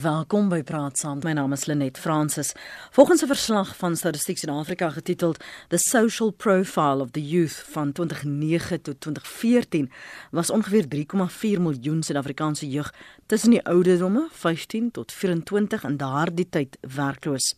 [0.00, 1.18] Welkom by Praat Saam.
[1.20, 2.54] My naam is Lenet Fransis.
[2.90, 8.80] Volgens 'n verslag van Statistiek Suid-Afrika getiteld The Social Profile of the Youth van 2009
[8.82, 9.90] tot 2014
[10.30, 12.94] was ongeveer 3,4 miljoen Suid-Afrikaanse jeug
[13.26, 17.54] tussen die ouderdomme 15 tot 24 in daardie tyd werkloos.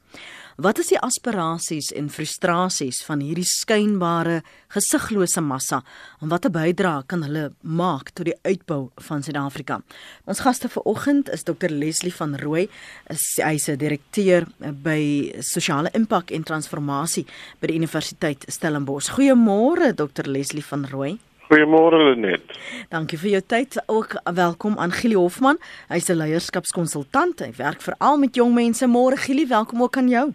[0.57, 5.85] Wat is die aspirasies en frustrasies van hierdie skynbare gesiglose massa
[6.21, 9.81] en watter bydrae kan hulle maak tot die uitbou van Suid-Afrika?
[10.25, 12.69] Ons gaste vanoggend is Dr Leslie van Rooi,
[13.37, 17.27] hy's 'n direkteur by sosiale impak en transformasie
[17.61, 19.11] by die Universiteit Stellenbosch.
[19.11, 21.19] Goeiemôre Dr Leslie van Rooi.
[21.53, 22.43] Goeiemôre Lenet.
[22.89, 23.83] Dankie vir jou tyd.
[23.87, 25.59] Ook welkom aan Gili Hofman.
[25.89, 27.41] Hy's 'n leierskapskonsultant.
[27.41, 28.87] Hy werk veral met jong mense.
[28.87, 30.33] Môre Gili, welkom ook aan jou.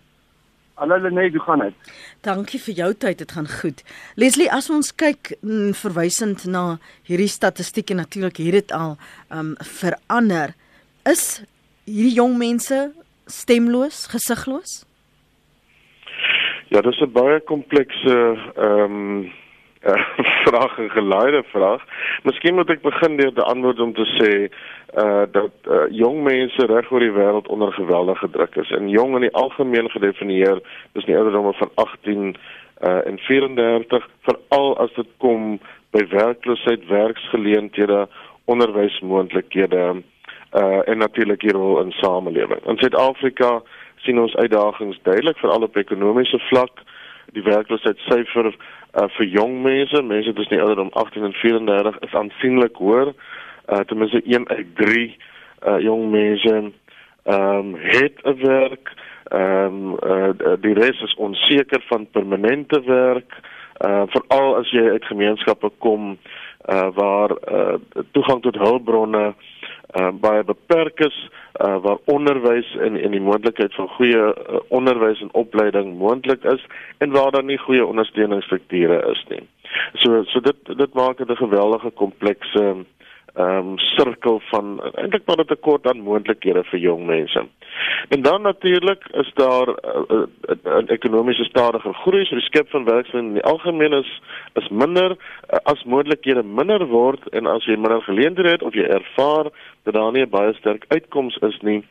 [0.77, 1.73] Hallo Lenet, hoe gaan dit?
[2.21, 3.17] Dankie vir jou tyd.
[3.17, 3.81] Dit gaan goed.
[4.15, 6.77] Leslie, as ons kyk mm, verwysend na
[7.09, 8.97] hierdie statistieke natuurlik het dit al
[9.33, 10.53] um verander.
[11.09, 11.41] Is
[11.87, 12.91] hierdie jong mense
[13.31, 14.83] stemloos, gesigloos?
[16.67, 19.31] Ja, dit is 'n baie komplekse ehm um
[20.45, 21.81] vraag 'n geleide vraag.
[22.23, 24.31] Miskien moet ek begin deur te antwoord om te sê
[25.01, 28.71] uh dat uh, jong mense reg oor die wêreld onder geweldige druk is.
[28.71, 30.59] En jong in die algemeen gedefinieer
[30.93, 32.35] is nie ouderdomme van 18
[32.87, 35.59] uh en 34 veral as dit kom
[35.91, 38.07] by werkloosheid, werksgeleenthede,
[38.45, 40.16] onderwysmoontlikhede uh
[40.51, 42.65] en natuurlik hier rol in samelewing.
[42.65, 43.61] In Suid-Afrika
[43.95, 46.81] sien ons uitdagings duidelik veral op ekonomiese vlak.
[47.35, 52.79] Die werkloosheidssyfer uh, vir jong mense, mense tussen die ouderdom 18 en 34 is aansienlik
[52.79, 53.13] hoër.
[53.67, 55.17] Uh ten minste 1 uit 3
[55.67, 58.93] uh jong mense ehm um, het 'n werk.
[59.27, 63.33] Ehm um, uh die res is onseker van permanente werk.
[63.87, 66.17] Uh veral as jy uit gemeenskappe kom
[66.71, 67.75] uh waar uh
[68.11, 69.33] toegang tot hulpbronne uh
[70.21, 71.29] baie beperk is
[71.61, 76.65] uh waar onderwys en en die moontlikheid van goeie uh, onderwys en opleiding moontlik is
[76.97, 79.47] en waar daar nie goeie ondersteuningsstrukture is nie.
[79.93, 82.85] So so dit dit maak dit 'n geweldige komplekse
[83.37, 87.45] ehm um, sirkel van eintlik maar 'n tekort aan moontlikhede vir jong mense.
[88.09, 92.69] En dan natuurlik is daar 'n uh, uh, uh, ekonomiese stadiger groei, so die skep
[92.69, 94.21] van werksgeleenthede in die algemeen is
[94.53, 98.83] is minder uh, as moontlikhede minder word en as jy minder geleenthede het of jy
[98.83, 99.45] ervaar
[99.87, 101.83] dat daar nie 'n baie sterk uitkoms is nie,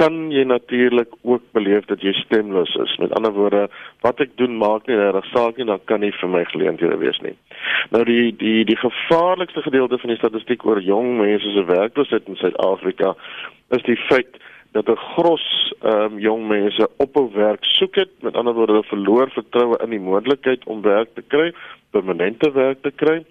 [0.00, 2.96] kan jy natuurlik ook beleef dat jy stemloos is.
[2.96, 3.68] Met ander woorde,
[4.00, 7.18] wat ek doen maak nie regtig saak nie, dan kan nie vir my geleenthede wees
[7.20, 7.34] nie.
[7.90, 12.36] Nou die die die gevaarlikste gedeelte van die statistiek oor jong mense se werkloosheid in
[12.36, 13.14] Suid-Afrika
[13.76, 14.40] is die feit
[14.72, 19.30] dat 'n gros um, jong mense ophou werk soek het, met ander woorde hulle verloor
[19.30, 21.52] vertroue in die moontlikheid om werk te kry,
[21.90, 23.24] permanente werk te kry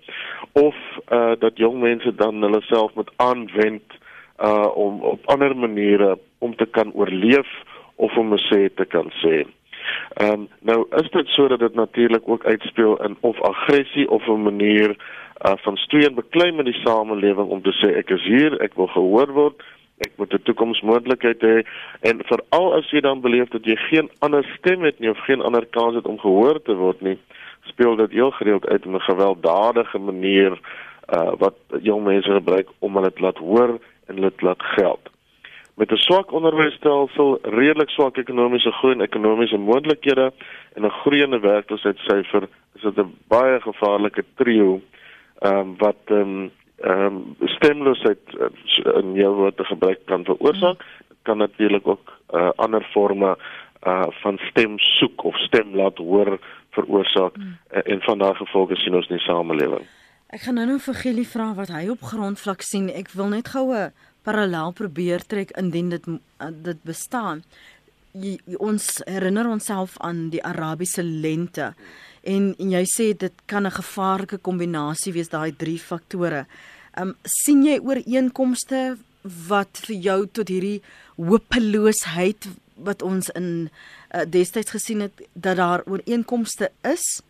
[0.52, 0.76] of
[1.10, 4.00] uh, dat jong mense dan hulle self moet aanwend
[4.42, 7.50] uh om op ander maniere om te kan oorleef
[7.96, 9.46] of om 'n sê te kan sê.
[10.14, 14.42] Ehm um, nou is dit sodat dit natuurlik ook uitspeel in of aggressie of 'n
[14.44, 14.90] manier
[15.46, 18.88] uh van steun beklei met die samelewing om te sê ek is hier, ek wil
[18.88, 19.64] gehoor word,
[20.06, 21.58] ek moet 'n toekomsmoontlikheid hê
[22.10, 25.42] en veral as jy dan beleef dat jy geen ander stem het nie of geen
[25.42, 27.18] ander kans het om gehoor te word nie,
[27.70, 30.60] speel dit heel gereeld uit in 'n gewelddadige manier
[31.14, 35.10] uh wat jong mense gebruik om hulle te laat hoor en dit laat geld.
[35.76, 40.32] Met 'n swak onderwysstelsel, redelik swak ekonomiese groei en ekonomiese moontlikhede
[40.74, 44.82] en 'n groeiende werkloosheidssyfer, is dit 'n baie gevaarlike trio
[45.40, 48.50] ehm um, wat ehm um, ehm um, stemloosheid uh,
[49.00, 50.84] in jou woorde gebruik kan veroorsaak.
[51.08, 53.38] Dit kan natuurlik ook uh, ander forme
[53.88, 56.40] uh van stem soek of stem laat hoor
[56.70, 57.58] veroorsaak mm.
[57.74, 59.86] uh, en van daardie gevolge sien ons in die samelewing.
[60.32, 62.90] Ek gaan nou nou vir Gilly vra wat hy op grondvlak sien.
[62.90, 63.90] Ek wil net goue
[64.24, 66.06] parallel probeer trek indien dit
[66.64, 67.42] dit bestaan.
[68.12, 71.74] Jy, ons herinner onsself aan die Arabiese lente
[72.28, 76.46] en, en jy sê dit kan 'n gevaarlike kombinasie wees daai drie faktore.
[76.98, 78.98] Ehm um, sien jy ooreenkomste
[79.48, 80.82] wat vir jou tot hierdie
[81.16, 87.22] hopeloosheid wat ons in uh, destyds gesien het dat daar ooreenkomste is?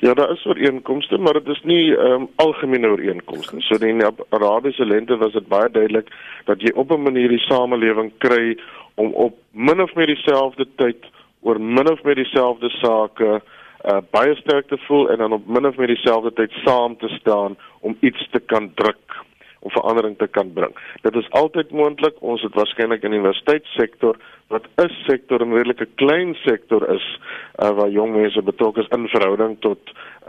[0.00, 3.60] Ja, daar is ooreenkomste, maar dit is nie ehm um, algemene ooreenkomste.
[3.60, 6.10] So in die Arabiese lente was dit baie duidelik
[6.44, 8.56] dat jy op 'n manier die samelewing kry
[8.96, 11.06] om op min of meer dieselfde tyd
[11.40, 15.66] oor min of meer dieselfde sake uh, baie sterk te voel en dan op min
[15.66, 19.24] of meer dieselfde tyd saam te staan om iets te kan druk
[19.66, 20.74] om verandering te kan bring.
[21.02, 22.14] Dit is altyd moontlik.
[22.20, 27.18] Ons het waarskynlik in die universiteitssektor wat 'n sektor 'n redelike klein sektor is
[27.62, 29.78] uh, waar jong mense betrokke is in verhouding tot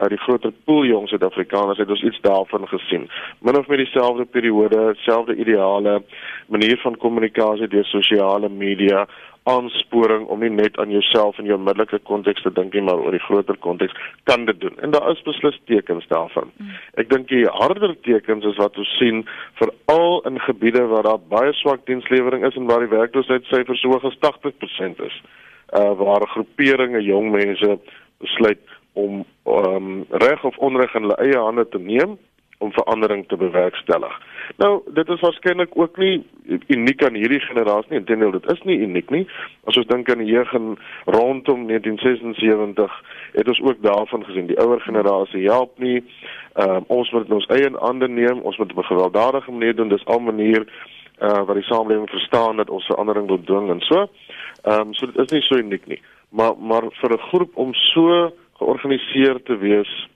[0.01, 3.09] uh, die groter pool jong Suid-Afrikaners het ons iets daarvan gesien.
[3.41, 6.03] Min of meer dieselfde periode, dieselfde ideale
[6.47, 9.07] manier van kommunikasie deur sosiale media
[9.47, 13.15] aansporing om nie net aan jouself en jou onmiddellike konteks te dink nie, maar oor
[13.15, 13.95] die groter konteks
[14.29, 14.75] kan dit doen.
[14.83, 16.51] En daar is beslis tekens daarvan.
[16.57, 16.73] Mm.
[17.03, 19.23] Ek dink die harder tekens is wat ons sien
[19.61, 24.07] veral in gebiede waar daar baie swak dienslewering is en waar die werkloosheidsyfers so hoog
[24.11, 25.21] as 80% is.
[25.75, 27.79] Uh waar groeperinge jong mense
[28.23, 28.63] besluit
[28.97, 32.17] om um, reg of onreg in hulle eie hande te neem
[32.57, 34.21] om verandering te bewerkstellig.
[34.57, 36.25] Nou, dit is waarskynlik ook nie
[36.67, 37.99] uniek aan hierdie generasie nie.
[37.99, 39.27] Inteendeel, dit is nie uniek nie.
[39.63, 40.51] As ons dink aan die jeug
[41.05, 43.01] rondom 1976,
[43.33, 44.49] het ons ook daarvan gesien.
[44.49, 46.03] Die ouer generasie help nie.
[46.57, 48.41] Ehm uh, ons moet ons eie hande neem.
[48.41, 49.89] Ons moet op 'n gewelddadige manier doen.
[49.89, 50.65] Dis al manier
[51.21, 54.07] uh wat die samelewing verstaan dat ons verandering wil dwing en so.
[54.63, 56.01] Ehm um, so dit is nie so uniek nie.
[56.29, 60.07] Maar maar vir 'n groep om so georganiseer te wees,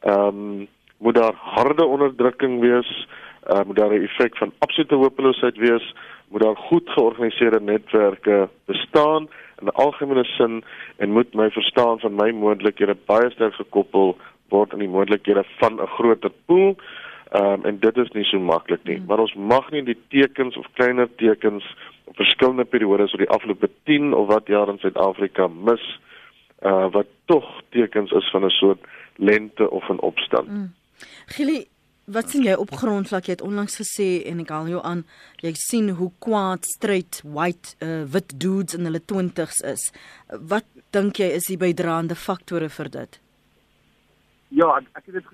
[0.00, 3.08] ehm um, moet daar harde onderdrukking wees,
[3.50, 5.94] uh, moet daar 'n effek van absolute hopeloosheid wees,
[6.28, 9.28] moet daar goed georganiseerde netwerke bestaan
[9.60, 10.64] in 'n algemene sin
[10.96, 14.16] en moet my verstaan van my moontlikhede baie sterk gekoppel
[14.48, 16.76] word aan die moontlikhede van 'n groter pool.
[17.34, 19.06] Um, en dit is nie so maklik nie, hmm.
[19.06, 23.70] maar ons mag nie die tekens of kleiner tekens op verskillende periodes oor die afgelope
[23.84, 26.00] 10 of wat jaar in Suid-Afrika mis
[26.62, 30.48] uh wat tog tekens is van 'n soort lente of 'n opstand.
[30.48, 30.72] Hmm.
[31.36, 31.66] Gili,
[32.06, 33.26] wat sien jy op grondvlak?
[33.26, 35.04] Jy het onlangs gesê en ek haal jou aan,
[35.42, 39.90] jy sien hoe kwaad straight white uh, wit dudes in hulle 20's is.
[40.30, 43.20] Wat dink jy is die bydraende faktore vir dit?
[44.54, 45.26] Ja, ek, ek het dit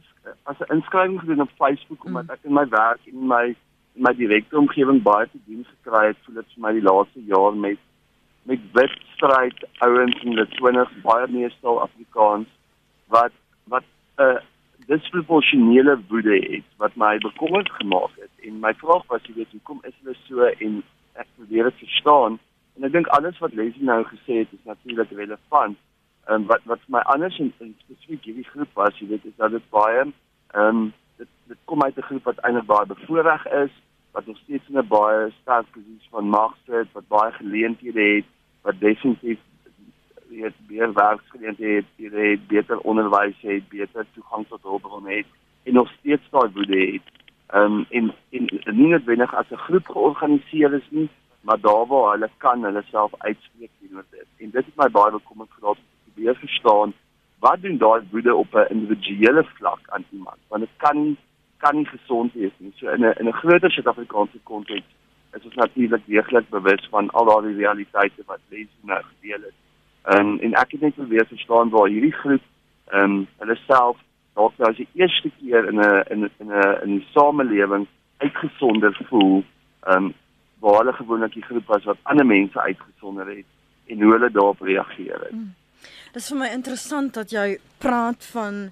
[0.48, 2.30] as 'n inskrywing gedoen op Facebook omdat mm.
[2.30, 3.44] ek in my werk en my
[3.94, 7.20] in my direkte omgewing baie te doen gekry het, voel dit vir my die laaste
[7.28, 7.78] jaar met
[8.48, 12.48] met wit stryd ouens in die 20's baie meestal Afrikaans
[13.08, 13.32] wat
[13.68, 13.84] wat
[14.18, 14.40] 'n uh,
[14.86, 18.30] disproporsionele woede het wat my bekommerd gemaak het.
[18.46, 20.48] En my vraag was jy weet hoekom is hulle so?
[20.66, 20.82] En
[21.12, 22.38] ek probeer dit verstaan.
[22.76, 25.78] En ek dink alles wat Leslie nou gesê het is natuurlik relevant.
[26.24, 29.38] En wat wat vir my anders in, in spesifiek hierdie groep was jy weet is
[29.38, 33.64] dat dit baie ehm um, dit dit kom uit 'n groep wat eintlik baie bevoordeel
[33.64, 33.74] is
[34.12, 38.24] wat nog steeds in 'n baie sterk posisie van mag sit wat baie geleenthede het
[38.62, 39.38] wat definitief
[40.40, 45.26] het meer werksgeleenthede het, het beter onderwys het, beter toegang tot hulpbronne het
[45.62, 47.06] en nog steeds daai woede het.
[47.46, 51.08] Ehm um, en en nie noodwendig as 'n groep georganiseer is nie,
[51.40, 54.26] maar daar waar hulle kan hulle self uitspreek teenoor dit.
[54.38, 56.92] En dit het my baie bekommerd geraak om te probeer verstaan
[57.38, 60.38] wat doen daai woede op 'n individuele vlak aan iemand?
[60.48, 61.16] Want dit kan
[61.56, 62.72] kan nie gesond wees nie.
[62.76, 64.88] So in 'n in 'n groter Suid-Afrikaanse konteks
[65.36, 69.58] is ons natuurlik deeglik bewus van al daardie realiteite wat Leslie nou gedeel het.
[70.02, 72.42] En en ek het net probeer verstaan waar hierdie groep
[72.92, 73.96] ehm um, hulle self
[74.34, 77.86] dalk nou as die eerste keer in 'n in 'n in 'n in die samelewing
[78.18, 79.44] uitgesonder voel,
[79.80, 80.14] ehm um,
[80.58, 83.44] waar hulle gewoonlik die groep was wat ander mense uitgesonder het
[83.86, 85.30] en hoe hulle daarop reageer het.
[85.30, 85.54] Hmm.
[86.12, 88.70] Dit is vir my interessant dat jy praat van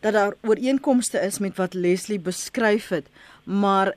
[0.00, 3.06] dat daar ooreenkomste is met wat Leslie beskryf het,
[3.44, 3.94] maar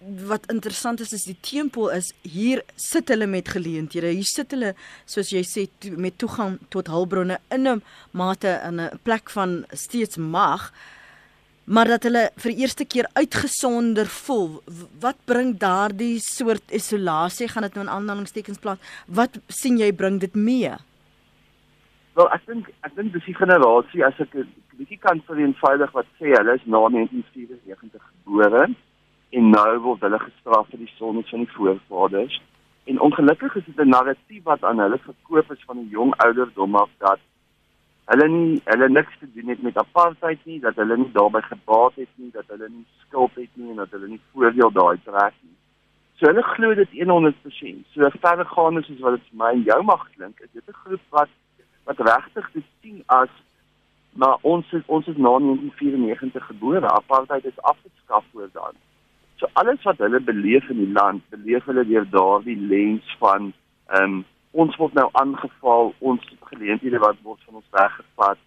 [0.00, 4.12] wat interessant is is die tempel is hier sit hulle met geleenthede.
[4.12, 4.74] Hier sit hulle
[5.08, 7.82] soos jy sê to, met toegang tot hulpbronne in 'n
[8.12, 10.72] mate in 'n plek van steeds mag.
[11.64, 14.62] Maar dat hulle vir eerste keer uitgesonder voel.
[15.00, 17.48] Wat bring daardie soort isolasie?
[17.48, 18.78] Gaan dit nou in aanhalingstekens plaas?
[19.06, 20.76] Wat sien jy bring dit mee?
[22.14, 24.46] Wel, ek dink ek dink dis die generasie as ek 'n
[24.78, 28.76] bietjie kan vereenvoudig wat sê hulle is na 1994 gebore
[29.30, 32.40] en nou word hulle gestraf vir die sondes van die voorvaders.
[32.86, 36.76] En ongelukkig is dit 'n narratief wat aan hulle verkoop is van 'n jong ouderdom
[36.76, 37.18] af dat
[38.04, 41.94] hulle nie hulle niks te doen het met apartheid nie, dat hulle nie daarbey gebaat
[41.94, 45.34] het nie, dat hulle nie skuld het nie en dat hulle nie voordeel daai trek
[45.40, 45.56] nie.
[46.18, 47.86] So hulle glo dit 100%.
[47.92, 50.68] So verder gaan is soos wat dit vir my en jou mag klink, is dit
[50.68, 51.28] 'n groep wat
[51.84, 53.28] wat regtig te sien as
[54.16, 56.88] maar ons is, ons is na 1994 gebore.
[56.88, 58.72] Apartheid is afgeskaf voor dan.
[59.36, 63.52] So alles wat hulle beleef in die land, beleef hulle deur daardie lens van
[63.86, 64.24] ehm um,
[64.56, 68.38] ons word nou aangeval, ons geleenthede wat word van ons weggevat.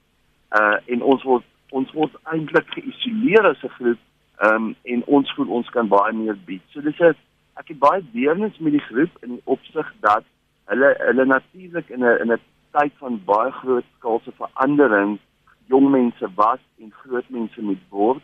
[0.57, 4.01] Uh en ons word ons word eintlik geïsoleer as 'n groep
[4.41, 6.65] ehm um, en ons voel ons kan baie meer bied.
[6.73, 7.13] So dis 'n
[7.61, 10.23] ek het baie deernis met die groep in die opsig dat
[10.71, 12.41] hulle hulle natuurlik in 'n in 'n
[12.71, 15.19] tyd van baie groot skaalse verandering
[15.67, 18.23] jong mense was en groot mense moet word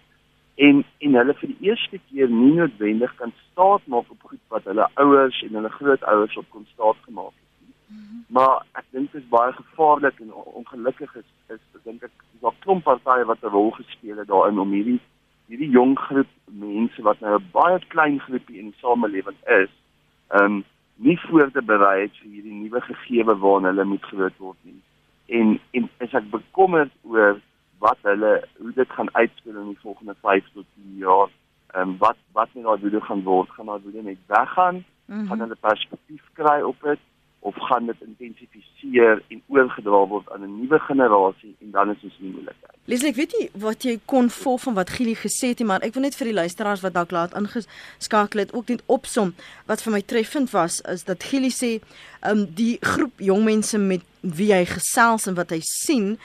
[0.55, 4.63] en en hulle vir die eerste keer nie noodwendig kan staat maak op goed wat
[4.63, 7.73] hulle ouers en hulle grootouers op kon staat gemaak het nie.
[7.87, 8.23] Mm -hmm.
[8.27, 12.83] Maar ek dink dit is baie gevaarlik en ongelukkig is is dink ek daar klomp
[12.83, 15.01] partye wat 'n rol gespeel het daarin om hierdie
[15.47, 19.71] hierdie jong groep mense wat nou 'n baie klein groepie in die samelewing is,
[20.27, 20.63] ehm um,
[20.95, 24.81] nie voor te berei het vir hierdie nuwe gegewe waarna hulle moet groot word nie.
[25.27, 27.39] En en is ek bekommerd oor
[27.79, 31.29] wat hulle hoe dit gaan uitspeel in die volgende 5 tot 10 jaar.
[31.73, 33.49] Ehm um, wat wat met daai video gaan word?
[33.49, 34.75] Gaan daai video net weggaan?
[34.75, 35.27] Mm -hmm.
[35.27, 36.99] Gaan hulle perspektief kry op dit
[37.45, 42.17] of gaan dit intensifiseer en oorgedra word aan 'n nuwe generasie en dan is ons
[42.19, 42.77] nie moeilikheid.
[42.85, 45.81] Leslie, ek weet nie wat jy kon vol van wat Gielie gesê het nie, maar
[45.81, 49.33] ek wil net vir die luisteraars wat dalk laat ingeskakel het ook net opsom
[49.65, 51.71] wat vir my treffend was is dat Gielie sê,
[52.21, 56.17] ehm um, die groep jong mense met wie hy gesels en wat hy sien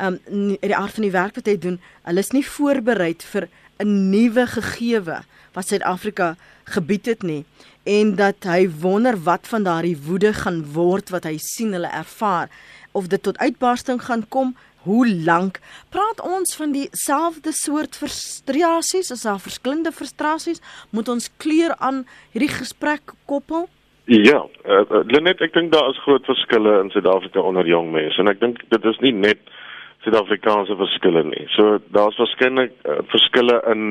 [0.00, 0.18] um
[0.60, 3.48] die aard van die werk wat hy doen, hulle is nie voorberei vir
[3.78, 5.22] 'n nuwe gegewe
[5.52, 7.44] wat Suid-Afrika gebied het nie
[7.86, 12.50] en dat hy wonder wat van daardie woede gaan word wat hy sien hulle ervaar.
[12.92, 15.60] Of dit tot uitbarsting gaan kom hoe lank?
[15.90, 20.62] Praat ons van dieselfde soort frustrasies is daar verskillende frustrasies?
[20.90, 23.68] Moet ons kleur aan hierdie gesprek koppel?
[24.06, 28.30] Ja, uh, Lenet, ek dink daar is groot verskille in Suid-Afrika onder jong mense en
[28.30, 29.42] ek dink dit is nie net
[30.06, 31.44] Suid-Afrikaanse verskille nie.
[31.56, 33.82] So daar's waarskynlik uh, verskille in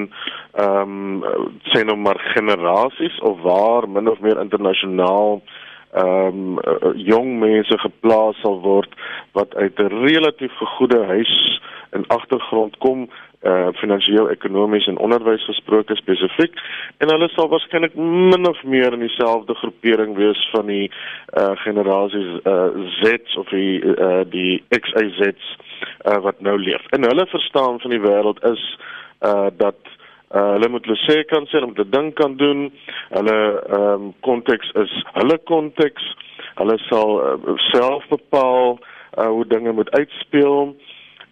[0.56, 5.42] ehm um, sê nou maar generasies of waar min of meer internasionaal
[5.92, 8.96] ehm um, uh, jong mense geplaas sal word
[9.36, 11.36] wat uit 'n relatief goeie huis
[11.92, 13.10] en agtergrond kom
[13.46, 16.56] uh finansiëel ekonomies en onderwys gesproke spesifiek
[17.04, 20.88] en hulle sal waarskynlik min of meer in dieselfde groepering wees van die
[21.38, 22.70] uh generasies uh
[23.02, 25.52] Z of die uh die XYZ's
[26.10, 26.82] uh wat nou leef.
[26.90, 28.64] En hulle verstaan van die wêreld is
[29.22, 29.80] uh dat
[30.36, 32.72] uh hulle moet hulle sê kan sê om te dink kan doen.
[33.14, 33.38] Hulle
[33.78, 36.10] ehm um, konteks is hulle konteks.
[36.56, 38.80] Hulle sal uh, self bepaal
[39.20, 40.76] uh hoe dinge moet uitspeel.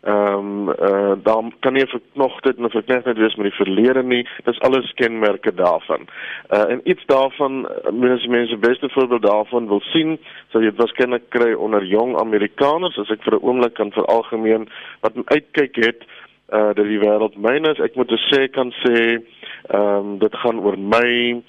[0.03, 4.03] Ehm um, uh, dan kan nie nog dit nog verkneg net wees met die verlede
[4.03, 4.27] nie.
[4.43, 6.07] Dis alles kenmerke daarvan.
[6.49, 10.19] Uh en iets daarvan mense mense beste voorbeeld daarvan wil sien,
[10.51, 14.67] sou jy waarskynlik kry onder jong Amerikaners as ek vir 'n oomblik kan veralgemeen
[14.99, 16.03] wat uitkyk het
[16.51, 17.79] uh dat die wêreld myne is.
[17.79, 19.23] Ek moet sê kan sê
[19.71, 21.41] ehm um, dit gaan oor my.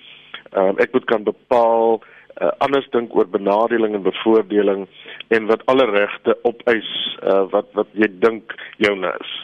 [0.53, 2.03] Ehm um, ek moet kan bepaal
[2.41, 4.87] uh, anders dink oor benadeling en bevoordeling
[5.29, 9.35] en wat alle regte opeis uh, wat wat jy dink joune is.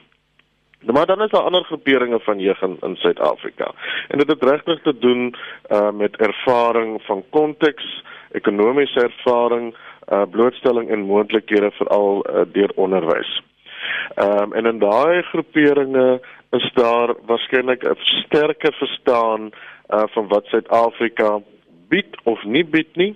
[0.81, 3.73] Nou maar dan is daar ander groeperinge van jeug in, in Suid-Afrika.
[4.09, 5.35] En dit het regtig te doen
[5.69, 9.75] uh, met ervaring van konteks, ekonomiese ervaring,
[10.09, 13.43] uh, blootstelling en moontlikhede veral uh, deur onderwys.
[14.15, 16.21] Ehm um, en in daai groeperinge
[16.51, 19.51] is daar waarskynlik 'n sterker verstaan
[19.89, 21.41] uh, van wat Suid-Afrika
[21.93, 23.15] bied of nie bied nie.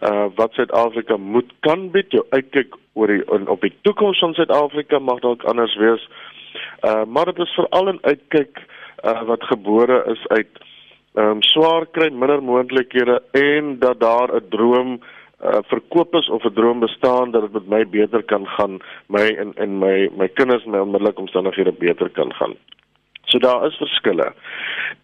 [0.00, 4.34] Uh wat Suid-Afrika moet kan bied, jou uitkyk oor die in, op die toekoms van
[4.34, 6.08] Suid-Afrika mag dalk anders wees.
[6.86, 8.62] Uh maar dit is veral 'n uitkyk
[9.04, 10.64] uh wat gebore is uit
[11.18, 15.00] ehm um, swaar kry, minder moontlikhede en dat daar 'n droom
[15.42, 19.26] uh verkoop is of 'n droom bestaan dat dit met my beter kan gaan, my
[19.42, 22.54] en en my my kinders my onmiddellike omstandighede beter kan gaan.
[23.28, 24.32] So daar is verskille.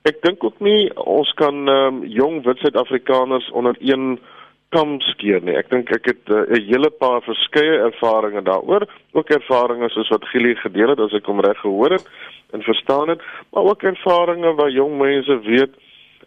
[0.09, 4.19] Ek dink ook nie ons kan um, jong wit Suid-Afrikaners onder een
[4.75, 5.55] kam skeer nie.
[5.55, 10.11] Ek dink ek het eh, 'n uh, hele paar verskeie ervarings daaroor, ook ervarings soos
[10.11, 12.09] wat Gili gedeel het as ek hom reg gehoor het
[12.53, 13.21] en verstaan het,
[13.53, 15.75] maar ook ervarings waar jong mense weet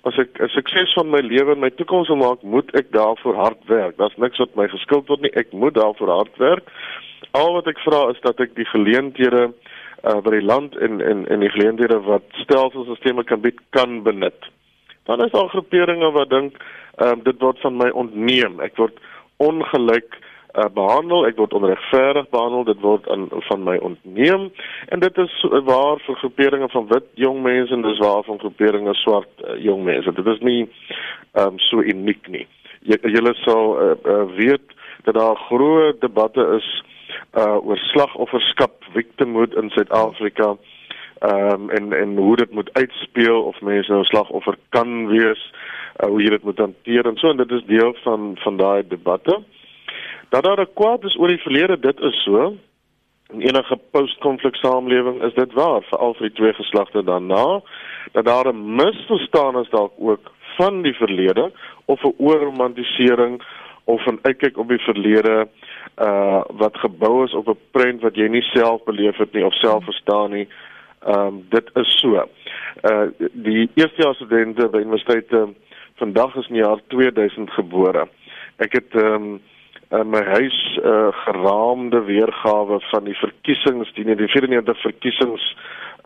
[0.08, 3.36] as ek 'n sukses van my lewe en my toekoms wil maak, moet ek daarvoor
[3.36, 3.98] hard werk.
[3.98, 5.34] Daar's niks wat my geskuld word nie.
[5.34, 6.70] Ek moet daarvoor hard werk.
[7.32, 9.54] Al wat ek vra is dat ek die geleenthede
[10.04, 14.50] uh by die land en en en die geleenthede wat stelselsisteme kan bied kan benut.
[15.06, 16.58] Dan is daar groeperinge wat dink
[16.96, 18.60] ehm um, dit word van my ontneem.
[18.60, 19.00] Ek word
[19.38, 20.18] ongelyk
[20.58, 24.50] uh behandel, ek word onregverdig behandel, dit word aan van my ontneem
[24.88, 25.36] en dit is
[25.70, 29.84] waar vir groeperinge van wit jong mense en dis waar van groeperinge swart uh, jong
[29.84, 30.12] mense.
[30.12, 30.62] Dit is nie
[31.34, 32.48] ehm um, so uniek nie.
[32.88, 36.68] Julle sal uh, uh, weet dat daar groot debatte is
[37.38, 40.56] uh oor slagofferskap victimhood in Suid-Afrika.
[41.20, 45.54] Ehm um, en en hoe dit moet uitspeel of mense nou slagoffer kan wees,
[46.04, 48.88] uh, hoe jy dit moet hanteer en so en dit is deel van van daai
[48.88, 49.44] debatte.
[50.30, 52.56] Dat daar 'n kwaad is oor die verlede, dit is so.
[53.34, 57.62] In enige post-konflik samelewing is dit waar vir al die twee geslagte daarna
[58.12, 61.52] dat daar 'n misverstaan is dalk ook van die verlede
[61.86, 63.44] of 'n oorromantisering
[63.88, 65.48] of 'n uitkyk op die verlede
[65.98, 69.54] uh wat gebou is op 'n prent wat jy nie self beleef het nie of
[69.54, 70.48] self verstaan nie
[71.08, 72.28] Ehm um, dit is so.
[72.82, 75.54] Uh die eerstejaars studente by universiteite
[75.96, 78.08] vandag is in die jaar 2000 gebore.
[78.58, 79.42] Ek het ehm um,
[79.90, 85.56] in my huis 'n uh, geraamde weergawe van die verkiesings, die 94 verkiesings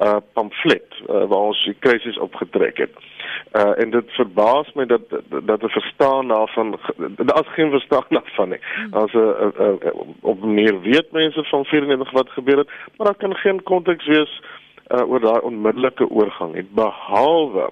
[0.02, 2.94] uh pamflet uh, waar ons die krisis opgetrek het.
[3.58, 6.80] Uh en dit verbaas my dat dat 'n verstaan daarvan
[7.18, 8.62] daar's geen verstaan daarvan nie.
[8.92, 9.80] As 'n
[10.22, 14.42] op meer weet mense van 94 wat gebeur het, maar daar kan geen konteks wees
[14.96, 17.70] uh oor daai onmiddellike oorgang nie behalwe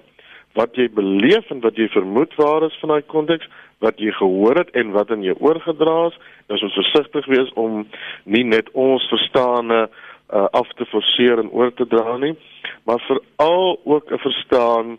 [0.58, 3.48] wat jy beleef en wat jy vermoed waar is van daai konteks
[3.84, 6.16] wat jy gehoor het en wat in jou oorgedra is,
[6.48, 7.84] is ons versigtig wees om
[8.24, 9.86] nie net ons verstane
[10.32, 12.36] uh, af te forceer en oor te dra nie,
[12.84, 14.98] maar veral ook 'n verstaan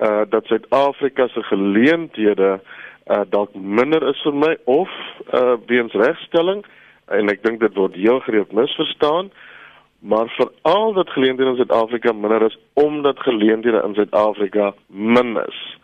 [0.00, 2.60] uh dat Suid-Afrika se geleenthede
[3.06, 4.90] uh dalk minder is vir my of
[5.34, 6.64] uh weens regstelling
[7.06, 9.30] en ek dink dit word heel gereeld misverstaan
[10.02, 15.78] maar veral dat geleenthede in Suid-Afrika minder is omdat geleenthede in Suid-Afrika min is.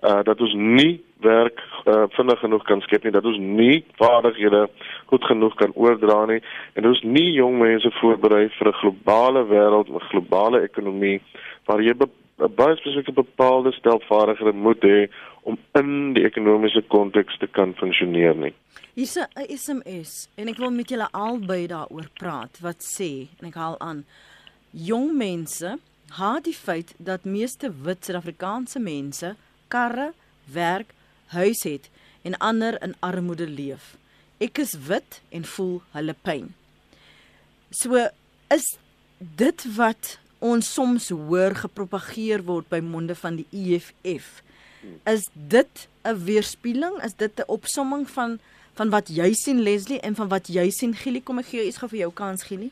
[0.00, 4.66] Uh dat ons nie werk uh, vinnig genoeg kan skep nie dat ons nie vaardighede
[5.10, 6.40] goed genoeg kan oordra nie
[6.78, 11.20] en ons nie jong mense voorberei vir 'n globale wêreld met globale ekonomie
[11.66, 12.10] waar jy 'n
[12.56, 15.08] baie spesifieke bepaalde stel vaardighede moet hê
[15.42, 18.54] om in die ekonomiese konteks te kan funksioneer nie.
[18.94, 23.54] Hier's 'n SMS en ek wil met julle albei daaroor praat wat sê en ek
[23.54, 24.04] haal aan
[24.70, 29.36] jong mense haat die feit dat meeste wit Suid-Afrikaanse mense
[29.68, 30.12] karre,
[30.52, 30.92] werk,
[31.32, 31.88] huis het
[32.22, 33.96] en ander in armoede leef.
[34.42, 36.52] Ek is wit en voel hulle pyn.
[37.70, 37.98] So
[38.52, 38.66] is
[39.18, 44.42] dit wat ons soms hoor gepropageer word by monde van die EFF.
[45.06, 47.02] Is dit 'n weerspieëling?
[47.04, 48.38] Is dit 'n opsomming van
[48.74, 51.20] van wat jy sien Leslie en van wat jy sien Gili?
[51.22, 52.70] Kom ek gee jou iets gou vir jou kans Gili.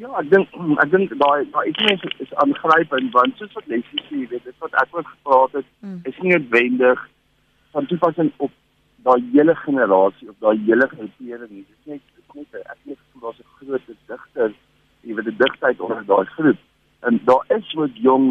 [0.00, 4.04] Ja, ek dink ek dink daai daai iets mense is aangrypend want soos wat Leslie
[4.06, 5.98] sê, weet dit wat ek ook gepraat het, mm.
[6.08, 7.02] is nie noodwendig
[7.74, 8.54] van toepassing op
[9.04, 11.66] daai hele generasie of daai hele groepering nie.
[11.66, 14.56] Dit is net net ek net voel daar's 'n groot digter,
[15.04, 16.64] jy weet die digtheid onder daai groep.
[17.10, 18.26] En daar is wat jong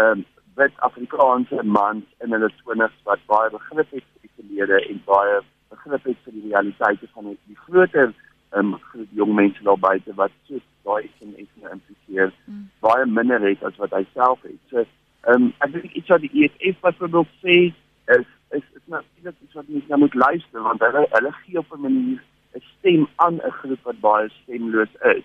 [0.00, 0.26] ehm um,
[0.58, 5.38] wit Afrikaanse mans in hulle 20's wat baie begrip het vir die verlede en baie
[5.70, 8.10] begrip het vir die realiteite van die groter
[8.58, 8.76] um,
[9.10, 12.68] jong mense daar buite wat so daai SMS geïmpliseer mm.
[12.84, 14.58] baie minder het as wat hy self het.
[14.70, 17.58] So ehm um, ek dink iets wat die EFF byvoorbeeld sê
[18.16, 18.26] is
[18.58, 21.84] is is natuurlik iets wat mense nou moet luister want hulle hulle gee op 'n
[21.86, 22.20] manier
[22.56, 25.24] 'n stem aan 'n groep wat baie stemloos is.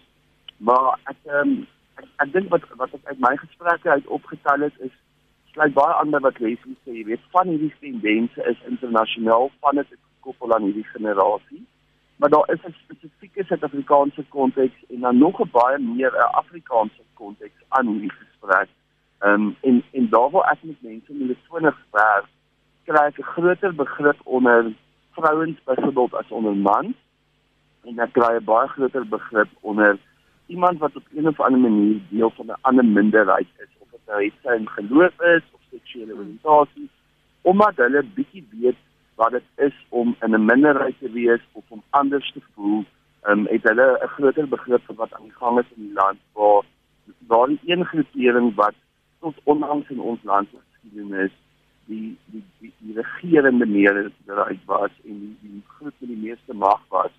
[0.57, 4.67] Maar ek ehm um, ek, ek dink wat wat ek uit my gesprekke uit opgetel
[4.67, 4.95] het is
[5.51, 9.87] sluit baie ander wat Leslie sê, jy weet van hierdie tendense is internasionaal van dit
[9.89, 11.63] gekoppel aan hierdie generasie
[12.17, 17.01] maar daar is 'n spesifieke Suid-Afrikaanse konteks en dan nog 'n baie meer 'n Afrikaanse
[17.13, 18.69] konteks aan hierdie gesprek.
[19.19, 22.25] Ehm um, en en daar waar ek met mense in hulle 20's werk,
[22.85, 24.73] kry ek 'n groter begrip onder
[25.11, 26.95] vrouens byvoorbeeld as onder mans.
[27.83, 29.97] En ek kry 'n baie groter begrip onder
[30.47, 33.71] iemand wat op 'n of ander manier deel van 'n ander minderheid is.
[33.79, 36.89] Of dit nou iets in geloof is of seksuele oriëntasie.
[37.41, 38.81] Omdat hulle bietjie weet
[39.17, 42.85] wat dit is om in 'n minderheid te wees of om anders te voel,
[43.29, 46.19] um, het hulle 'n groter begrip van wat aan die gang is in die land
[46.33, 46.63] waar
[47.31, 48.75] daar die een groepering wat
[49.19, 51.31] tot onlangs in ons land geskiedenis
[51.85, 56.81] die die die, die regerende meerderheid was en die die groep met die meeste mag
[56.89, 57.11] was.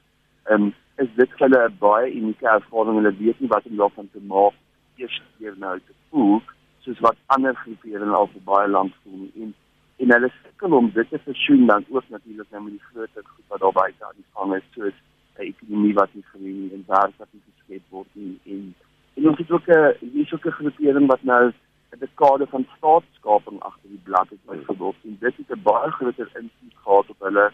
[0.45, 4.09] Ehm um, is dit hulle 'n baie unieke ervaring hulle weet nie wat om daarvan
[4.13, 4.55] te maak
[4.97, 6.43] eers keer nou te voel
[6.85, 9.55] soos wat ander groeperinge al vir baie lank voel en
[9.99, 13.45] en hulle sukkel om dit te versoen dan ook natuurlik nou met die groter goed
[13.53, 14.99] wat daar buite aan die gang is soos
[15.39, 18.75] 'n ekonomie wat nie gewen en werk wat nie geskep word nie en
[19.17, 21.45] en ons het ook 'n hier so 'n groepering wat nou
[21.93, 26.29] 'n dekade van staatskaping agter die blad het byvoorbeeld en dit het 'n baie groter
[26.35, 27.53] invloed gehad op hulle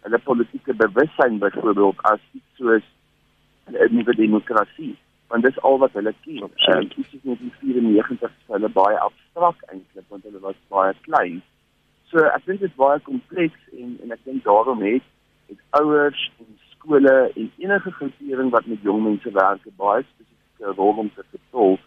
[0.00, 2.84] hulle politieke bewussyn byvoorbeeld as iets soos
[3.66, 4.96] 'n nuwe demokrasie
[5.32, 6.50] want dis al wat hulle ken.
[6.54, 10.92] Ehm iets is net in 94 vir hulle baie abstrakt eintlik want hulle was baie
[11.06, 11.42] klein.
[12.12, 15.04] So ek dink dit is baie kompleks en en ek dink daarom het
[15.48, 20.76] het ouers en skole en enige groepering wat met jong mense werk 'n baie spesifieke
[20.76, 21.78] rol om te vervul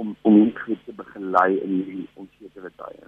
[0.00, 3.04] om om hierdie groep te begelei in hierdie onsekere tye.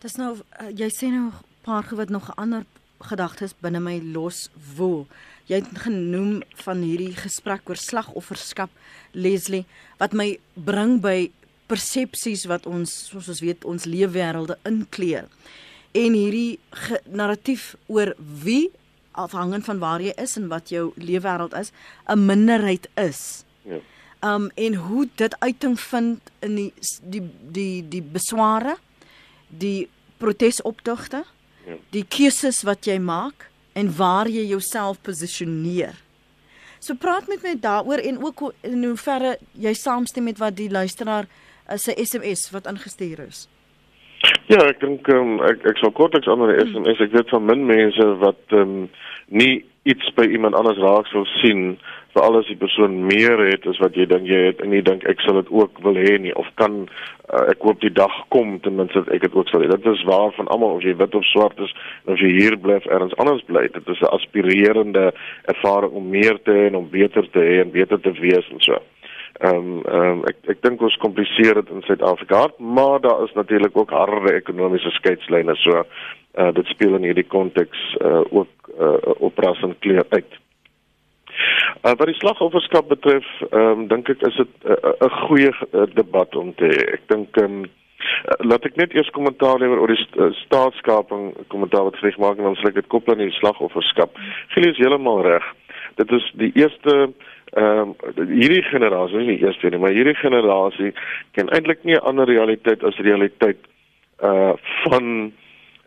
[0.00, 2.64] Dis nou uh, jy sê nou 'n paar gewit nog 'n ander
[3.00, 5.06] gedagtes binne my los woel.
[5.46, 8.70] Jy het genoem van hierdie gesprek oor slagofferskap
[9.12, 9.66] Leslie
[9.98, 11.30] wat my bring by
[11.66, 15.28] persepsies wat ons soos ons weet ons leefwêrelde inkleer
[15.92, 16.58] en hierdie
[17.04, 18.70] narratief oor wie
[19.18, 21.72] afhangend van waar jy is en wat jou leefwêreld is,
[22.06, 23.44] 'n minderheid is.
[23.62, 23.80] Ja.
[24.22, 26.72] Um en hoe dit uiting vind in die
[27.02, 27.22] die
[27.52, 28.76] die die besware,
[29.48, 31.24] die protesoptogte,
[31.66, 31.76] ja.
[31.90, 35.94] die keuses wat jy maak en waar jy jouself posisioneer.
[36.78, 41.26] So praat met my daaroor en ook in hoeverre jy saamstem met wat die luisteraar
[41.26, 43.48] uh, se SMS wat ingestuur is.
[44.48, 47.66] Ja, ek dink um, ek ek sal kortliks aan die SMS ek weet van min
[47.68, 48.86] mense wat ehm um,
[49.28, 49.58] nie
[49.88, 51.74] iets by iemand anders raak sou sien
[52.14, 55.04] vir alles die persoon meer het as wat jy dink jy het en jy dink
[55.12, 58.56] ek sal dit ook wil hê nie of kan uh, ek hoop die dag kom
[58.64, 59.68] ten minste ek dit ook sal hê.
[59.74, 61.76] Dit is waar van almal of jy wit of swart is
[62.08, 63.68] of jy hier bly of ergens anders bly.
[63.76, 65.10] Dit is 'n aspirerende
[65.52, 68.64] ervaring om meer te hê en om beter te hê en beter te wees en
[68.64, 68.80] so.
[69.38, 73.34] Ehm um, ehm um, ek ek dink ons kompliseer dit in Suid-Afrika, maar daar is
[73.38, 79.14] natuurlik ook harde ekonomiese skeidslyne so uh, dit speel in hierdie konteks uh, ook uh,
[79.28, 80.38] op ras en kleur uit.
[81.86, 85.54] Uh, wat die slagofferskap betref, ehm um, dink ek is dit 'n uh, uh, goeie
[85.54, 86.82] uh, debat om te hê.
[86.98, 87.70] Ek dink ehm um,
[88.42, 92.50] laat ek net eers kommentaar lewer oor die st staatskaping kommentaar wat vreg maak en
[92.50, 94.18] dan sal ek dit koppel aan die slagofferskap.
[94.54, 95.46] Gelies heeltemal reg.
[95.94, 97.12] Dit is die eerste
[97.56, 100.92] ehm um, hierdie generasie, nie die eerste nie, maar hierdie generasie
[101.32, 103.60] ken eintlik nie 'n ander realiteit as realiteit
[104.22, 104.52] uh
[104.84, 105.32] van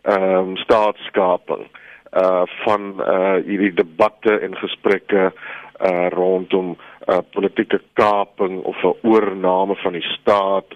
[0.02, 1.66] ehm um, staatskaping
[2.12, 6.76] uh van uh hierdie debatte en gesprekke uh rondom
[7.08, 10.66] uh politieke kaping of 'n oorneem van die staat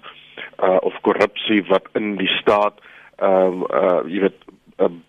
[0.63, 2.79] uh of korrupsie wat in die staat
[3.19, 4.43] ehm um, uh jy weet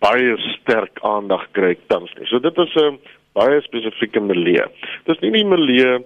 [0.01, 2.25] baie sterk aandag kry tans nie.
[2.25, 2.99] So dit is 'n
[3.39, 4.67] baie spesifieke milieu.
[5.07, 5.99] Dis nie die milieu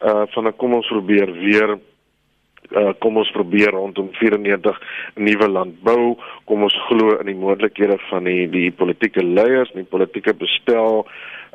[0.00, 1.78] uh van 'n kom ons probeer weer
[2.76, 4.78] uh, kom ons probeer rondom 94
[5.16, 6.16] 'n nuwe land bou.
[6.44, 11.06] Kom ons glo in die moontlikhede van die die politieke leiers, die politieke bestel.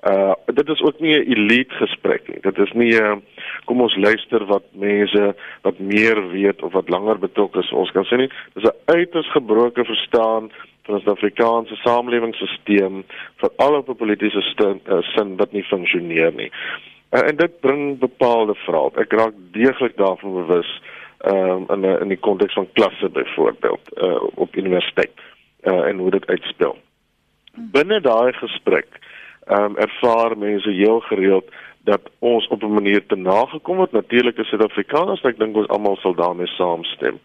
[0.04, 2.40] Uh dit is ook nie 'n elite gesprek nie.
[2.42, 3.16] Dit is nie 'n uh,
[3.66, 7.72] kom ons luister wat mense wat meer weet of wat langer betrokke is.
[7.72, 10.52] Ons kan sê nie dis 'n uiters gebroke verstaan
[10.84, 13.04] van die Afrikaanse samelewingsstelsel
[13.42, 14.44] vir al op 'n politieke
[14.86, 16.52] uh, sin wat nie funksioneer nie.
[17.12, 18.92] Uh, en dit bring bepaalde vrae.
[18.96, 20.82] Ek raak deeglik daarvan bewus
[21.26, 25.12] ehm um, in in die konteks van klasse byvoorbeeld uh, op universiteit
[25.64, 26.78] uh, en hoe dit uitspel.
[27.56, 28.88] Binne daai gesprek
[29.46, 31.50] ehm um, ervaar mense heel gereeld
[31.86, 33.92] dat ons op 'n manier te nagekom het.
[33.92, 37.20] Natuurlik is Suid-Afrikaners, ek dink ons almal sal daarmee saamstem.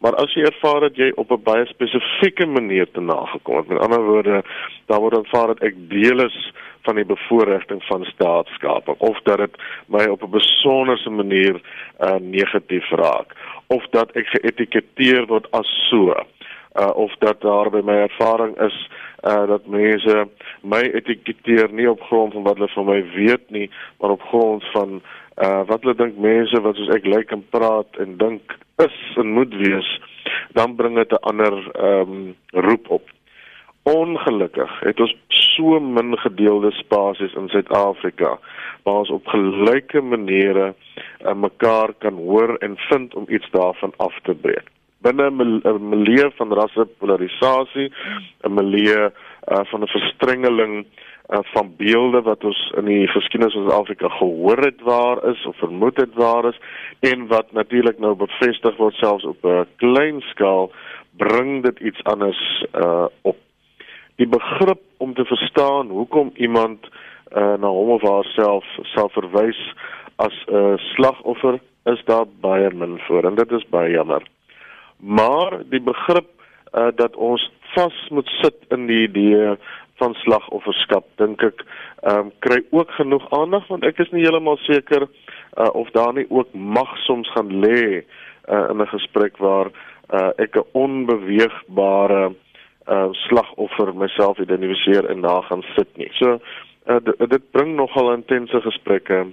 [0.00, 3.78] Maar as jy ervaar dat jy op 'n baie spesifieke manier te nagekom het, met
[3.78, 4.44] ander woorde,
[4.86, 6.52] dan word aanvaar dat ek deel is
[6.86, 9.54] van die bevoordiging van staatskaping of dat dit
[9.86, 11.60] my op 'n besonderse manier
[12.00, 13.34] uh, negatief raak
[13.66, 16.14] of dat ek geetiketeer word as so
[16.78, 18.76] uh, of dat daar by my ervaring is
[19.22, 20.28] uh, dat mense
[20.62, 24.64] my etiketeer nie op grond van wat hulle van my weet nie maar op grond
[24.72, 25.00] van
[25.36, 29.34] uh, wat hulle dink mense wat soos ek lyk en praat en dink is en
[29.38, 29.90] moet wees
[30.52, 33.14] dan bring dit 'n ander um, roep op
[33.86, 38.32] Ongelukkig het ons so min gedeelde spasies in Suid-Afrika
[38.82, 44.18] waar ons op gelyke maniere uh, mekaar kan hoor en vind om iets daarvan af
[44.22, 44.75] te breek.
[45.06, 47.92] Binne 'n milieu van rassepolarisasie,
[48.42, 49.10] 'n milieu
[49.52, 50.86] uh, van 'n verstrengeling
[51.28, 55.56] uh, van beelde wat ons in die geskiedenis van Suid-Afrika gehoor het waar is of
[55.56, 56.58] vermoed het waar is
[57.00, 60.70] en wat natuurlik nou bevestig word selfs op 'n klein skaal
[61.16, 63.36] bring dit iets anders uh, op
[64.16, 66.88] die begrip om te verstaan hoekom iemand
[67.36, 69.74] uh, na hom of haarself sal verwys
[70.16, 74.22] as 'n uh, slagoffer is daar baie min voor en dit is baie jammer.
[74.96, 76.28] Maar die begrip
[76.72, 79.56] uh, dat ons vas moet sit in die idee
[80.00, 81.62] van slagofferskap dink ek
[82.10, 86.26] um, kry ook genoeg aandag want ek is nie heeltemal seker uh, of daar nie
[86.28, 89.72] ook mag soms gaan lê uh, in 'n gesprek waar
[90.12, 92.34] uh, ek 'n onbeweegbare
[92.86, 96.10] uh slagoffer myself identifiseer en daar gaan sit nie.
[96.12, 96.38] So
[96.86, 99.26] uh, dit bring nogal intense gesprekke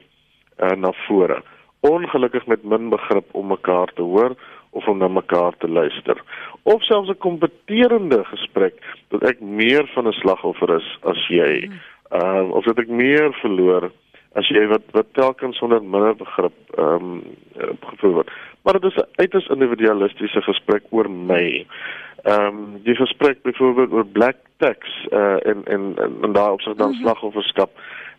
[0.57, 1.43] uh na vore.
[1.79, 4.35] Ongelukkig met min begrip om mekaar te hoor
[4.73, 6.21] of om na mekaar te luister.
[6.63, 8.73] Of selfs 'n kompeterende gesprek
[9.09, 11.69] dat ek meer van 'n slagoffer is as jy.
[12.11, 13.91] Uh of dat ek meer verloor
[14.33, 17.21] as jy wat wat telkens sonder minder begrip ehm um,
[17.79, 18.31] gevoel word.
[18.63, 21.65] Maar dit is 'n uiters individualistiese gesprek oor my
[22.23, 24.77] ehm um, die gesprek byvoorbeeld oor black tax
[25.11, 27.01] uh en en en daar op sig dan mhm.
[27.01, 27.69] slagofferskap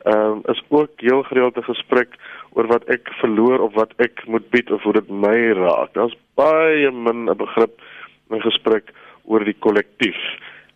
[0.05, 2.17] ehm um, is ook heel gereelde gesprek
[2.53, 5.95] oor wat ek verloor of wat ek moet bied of hoe dit my raak.
[5.95, 7.81] Daar's baie min 'n begrip
[8.31, 8.93] in gesprek
[9.25, 10.21] oor die kollektief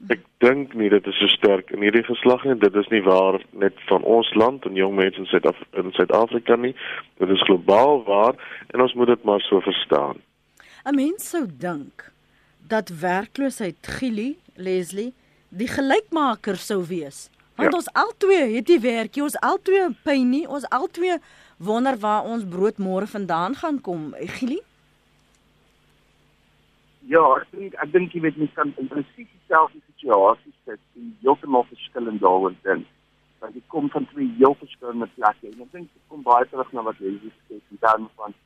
[0.06, 2.54] Ek dink nie dit is so sterk in hierdie geslag nie.
[2.62, 6.56] Dit is nie waar net van ons land en jong mense in Suid-Afrika in Suid-Afrika
[6.56, 6.74] nie.
[7.18, 8.38] Dit is globaal waar
[8.70, 10.22] en ons moet dit maar so verstaan.
[10.86, 12.12] 'n Mens sou dink
[12.68, 15.12] dat werkloosheid Gili, Leslie,
[15.50, 17.28] die gelykmaker sou wees.
[17.58, 17.76] Want ja.
[17.76, 21.16] ons albei het die werkie, ons albei pyn nie, ons albei
[21.58, 24.60] wonder waar ons brood môre vandaan gaan kom, Gili.
[27.10, 31.10] Ja, ek dink ek dink jy weet mens kan in presies dieselfde situasie sit en
[31.24, 32.86] heeltemal verskillend daaroor dink.
[33.42, 36.70] Want dit kom van twee heel verskillende plekke en ek dink dit kom baie terug
[36.76, 38.38] na wat jy gesê het in terme van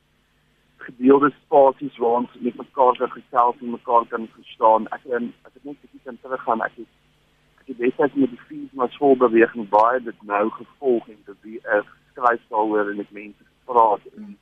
[0.86, 4.88] gedeelde spasies waar ons met mekaar kan gesels en mekaar kan verstaan.
[4.96, 7.01] Ek en as ek net bietjie kan teruggaan, ek het
[7.66, 11.60] het baie met die fees maar vol beweging baie dit nou gevolg en dit wie
[11.78, 14.36] ek skryf daaroor en met mense gepraat en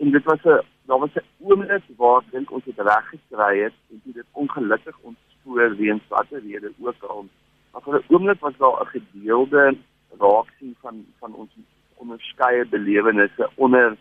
[0.00, 3.76] en dit was 'n daar was 'n oomblik waar dink ons het reg gekry het
[3.90, 7.26] en dit ongelukkig ons spoor weens watter rede ook al.
[7.72, 9.76] Maar vir 'n oomblik was daar 'n gedeelde
[10.18, 11.50] reaksie van van ons
[11.94, 13.96] onderskeie belewennisse onder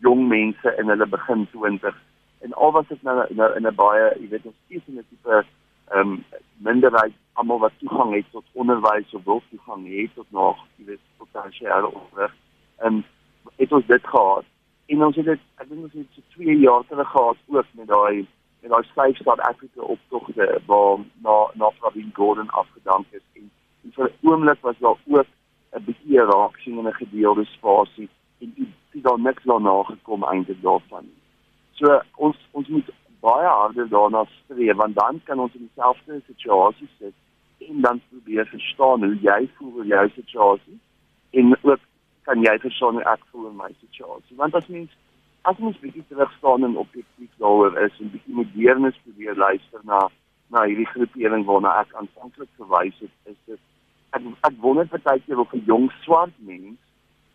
[0.00, 1.96] jong mense in hulle begin 20
[2.38, 5.06] en al was dit nou nou in 'n baie jy weet ons is in 'n
[5.08, 5.44] tipe
[5.88, 6.24] ehm um,
[6.56, 10.26] minderheid almal wat toegang het tot onderwys of wil toegang hê tot
[10.76, 12.34] weet potensiële onderrig
[12.76, 13.04] en
[13.56, 14.44] het ons dit gehad.
[14.86, 17.88] En ons het dit ek dink ons het so 2 jaar terug gehad ook met
[17.92, 18.26] daai
[18.60, 23.24] met daai Safe South Africa optogte waar na na Pravin Gordhan afgedank is.
[23.34, 23.50] En,
[23.84, 25.26] en vir 'n oomblik was daar ook
[25.76, 30.62] 'n bietjie reaksie in 'n gedeelde spasie en dit het dan niks daarna gekom eintlik
[30.62, 31.10] daarvan.
[31.72, 32.88] So ons ons moet
[33.20, 37.14] baie harder daarna streef want dan kan ons in dieselfde situasie sit
[37.68, 40.78] en dan probeer verstaan hoe jy voel oor jou situasie
[41.30, 41.82] en ook
[42.22, 44.36] kan jy verstaan hoe ek voel in my situasie.
[44.36, 44.94] Want as mens
[45.46, 49.80] as mens bietjie terug staan en objektief daaroor is en bietjie met deernis probeer luister
[49.84, 50.08] na
[50.54, 53.62] na hierdie groepering waarna ek aanvanklik verwys het is dit
[54.18, 56.78] ek ek wonder partykeer of 'n jong swart mens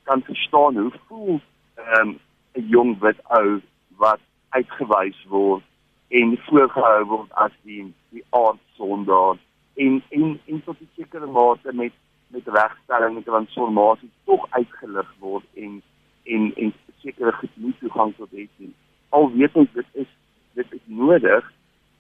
[0.10, 1.40] kan verstaan hoe voel
[1.76, 2.20] ehm, 'n
[2.60, 3.62] um, jong wit ou
[4.04, 5.64] wat uitgewys word
[6.10, 9.40] en voorgehou word as die die aardsondaar
[9.76, 11.94] en en en tot 'n sekere mate met
[12.28, 15.82] met regstelling met transformasie tog uitgelig word en
[16.24, 18.74] en en sekere genoeg toegang tot nie.
[19.10, 20.08] Al weet ons dit is
[20.54, 21.52] dit is nodig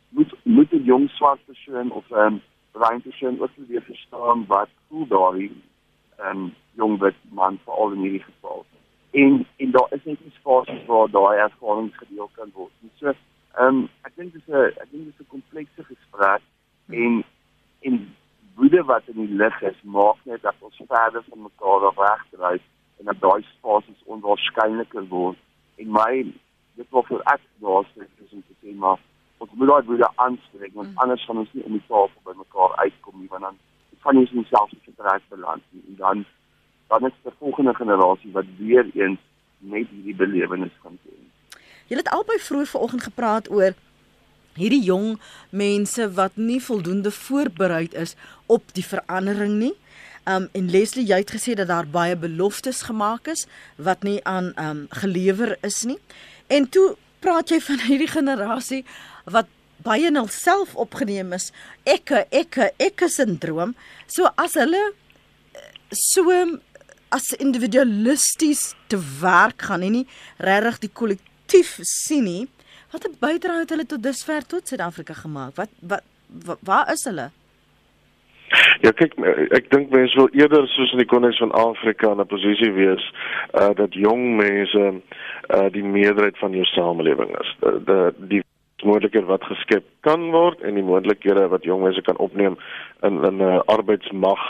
[0.09, 4.69] moet moet 'n jong swart persoon of 'n um, bruin persoon ook weer verstaan wat
[4.87, 5.51] hoe daardie
[6.17, 8.65] ehm um, jong wit man veral in hierdie geval.
[9.11, 12.71] En en daar is net nie spasie waar daai ervarings gedeel kan word.
[12.81, 14.53] En so ehm um, ek dink dis 'n
[14.83, 16.41] ek dink dis 'n komplekse gesprek
[16.89, 17.23] en
[18.91, 22.63] wat in die lig is, maak net dat ons verder van mekaar wegdryf
[22.99, 25.39] en dat daai spasies onwaarskynliker word.
[25.81, 26.11] En my
[26.75, 28.99] dit wil vir ek daarstel is om te sê maar
[29.41, 31.01] ons moet daai woede aanspreek want mm.
[31.03, 33.59] anders gaan ons nie om die tafel by mekaar uitkom nie want dan
[34.05, 36.25] van ons self se vertrek beland en dan
[36.93, 39.19] dan is die volgende generasie wat weer eens
[39.73, 41.15] net hierdie belewenis gaan hê.
[41.91, 43.77] Jy het albei vroeër vanoggend gepraat oor
[44.59, 45.13] hierdie jong
[45.63, 48.15] mense wat nie voldoende voorberei is
[48.51, 49.73] op die verandering nie.
[50.29, 54.51] Um en Leslie, jy het gesê dat daar baie beloftes gemaak is wat nie aan
[54.59, 55.97] um gelewer is nie.
[56.47, 58.83] En toe praat jy van hierdie generasie
[59.25, 59.49] wat
[59.81, 61.49] baie in hulself opgeneem is.
[61.89, 63.73] Ekke, ekke, ekke sindroom.
[64.07, 64.81] So as hulle
[65.55, 66.29] eh, so
[67.11, 72.43] as individualisties te werk gaan en nie regtig die kollektief sien nie,
[72.91, 75.55] Wat 'n bydrae het hulle tot dusver tot Suid-Afrika gemaak?
[75.55, 77.31] Wat wat wa, waar is hulle?
[78.81, 79.13] Ja kyk
[79.55, 83.03] ek dink mense wil eerder soos in die konings van Afrika in 'n posisie wees
[83.61, 85.01] uh dat jong mense
[85.55, 87.55] uh die meerderheid van jou samelewing is.
[87.59, 88.43] Die die,
[88.81, 92.57] die moontlikhede wat geskep kan word en die moontlikhede wat jong mense kan opneem
[93.01, 94.43] in in 'n uh, arbeidsmag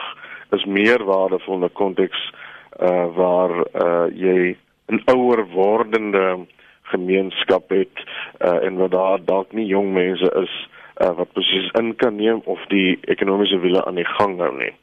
[0.51, 2.31] is meer waardevol in 'n konteks
[2.79, 4.55] uh waar uh jy
[4.87, 6.59] 'n ouer wordende uh
[6.91, 7.97] gemeenskap het
[8.39, 10.80] uh, en wat daar dalk nie jong mense is uh,
[11.17, 14.73] wat presies in kan neem of die ekonomiese wiele aan die gang hou nie.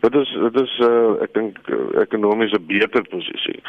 [0.00, 3.60] Dit is dit is uh, ek dink uh, ekonomies 'n beter posisie.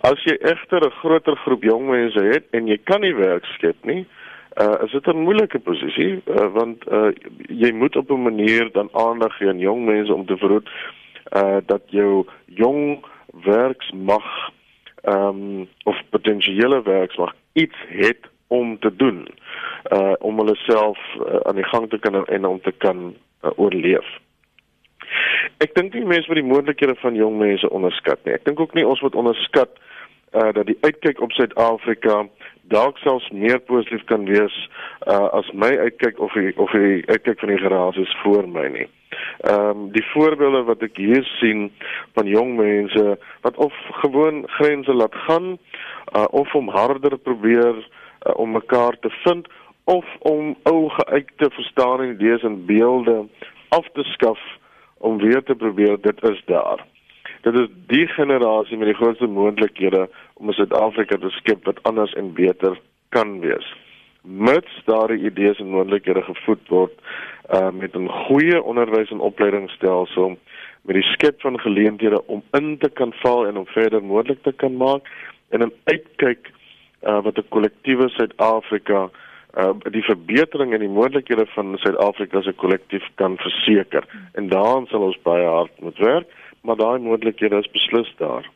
[0.00, 3.76] As jy egter 'n groter groep jong mense het en jy kan nie werk skep
[3.84, 4.06] nie,
[4.62, 7.10] uh, is dit 'n moeilike posisie uh, want uh,
[7.48, 10.68] jy moet op 'n manier dan aandag gee aan jong mense om te verhoed
[11.32, 13.04] uh, dat jou jong
[13.44, 14.50] werksmag
[15.02, 19.26] ehm um, of potensiële werksmag iets het om te doen
[19.92, 23.50] uh om hulle self uh, aan die gang te kan en om te kan uh,
[23.56, 24.06] oorleef.
[25.62, 28.34] Ek dink nie mense met die moontlikhede van jong mense onderskat nie.
[28.34, 29.76] Ek dink ook nie ons moet onderskat
[30.34, 32.24] uh dat die uitkyk op Suid-Afrika
[32.72, 34.54] dalk selfs meer positief kan wees
[35.06, 38.88] uh, as my uitkyk of die of die uitkyk van die is voor my nie.
[39.46, 41.70] Ehm um, die voorbeelde wat ek hier sien
[42.16, 45.58] van jong mense wat of gewoon grense laat gaan
[46.16, 47.84] uh, of om harder probeer uh,
[48.32, 49.48] om mekaar te vind
[49.84, 53.28] of om ou geuite verstaan en idees en beelde
[53.68, 54.40] af te skaf
[54.98, 56.86] om weer te probeer dit is daar.
[57.40, 62.32] Dit is die generasie met die grootste moontlikhede om Suid-Afrika te skep wat anders en
[62.32, 63.74] beter kan wees.
[64.22, 66.94] Mits daardie idees en moontlikhede gevoed word
[67.52, 70.38] uh met 'n goeie onderwys en opleidingsstelsel
[70.82, 74.52] met die skep van geleenthede om in te kan val en om verder moontlik te
[74.52, 75.08] kan maak
[75.48, 76.50] en 'n uitkyk
[77.06, 79.10] uh wat 'n kollektiewe Suid-Afrika
[79.56, 84.04] uh die verbetering en die moontlikhede van Suid-Afrika as 'n kollektief kan verseker.
[84.34, 86.28] En daaraan sal ons baie hard moet werk,
[86.62, 88.50] maar daai moontlikhede is beslis daar.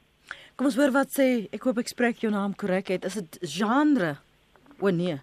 [0.56, 3.04] Kom ons hoor wat sê, ek hoop ek spreek jou naam korrek uit.
[3.04, 4.16] Is dit genre?
[4.80, 5.20] O nee.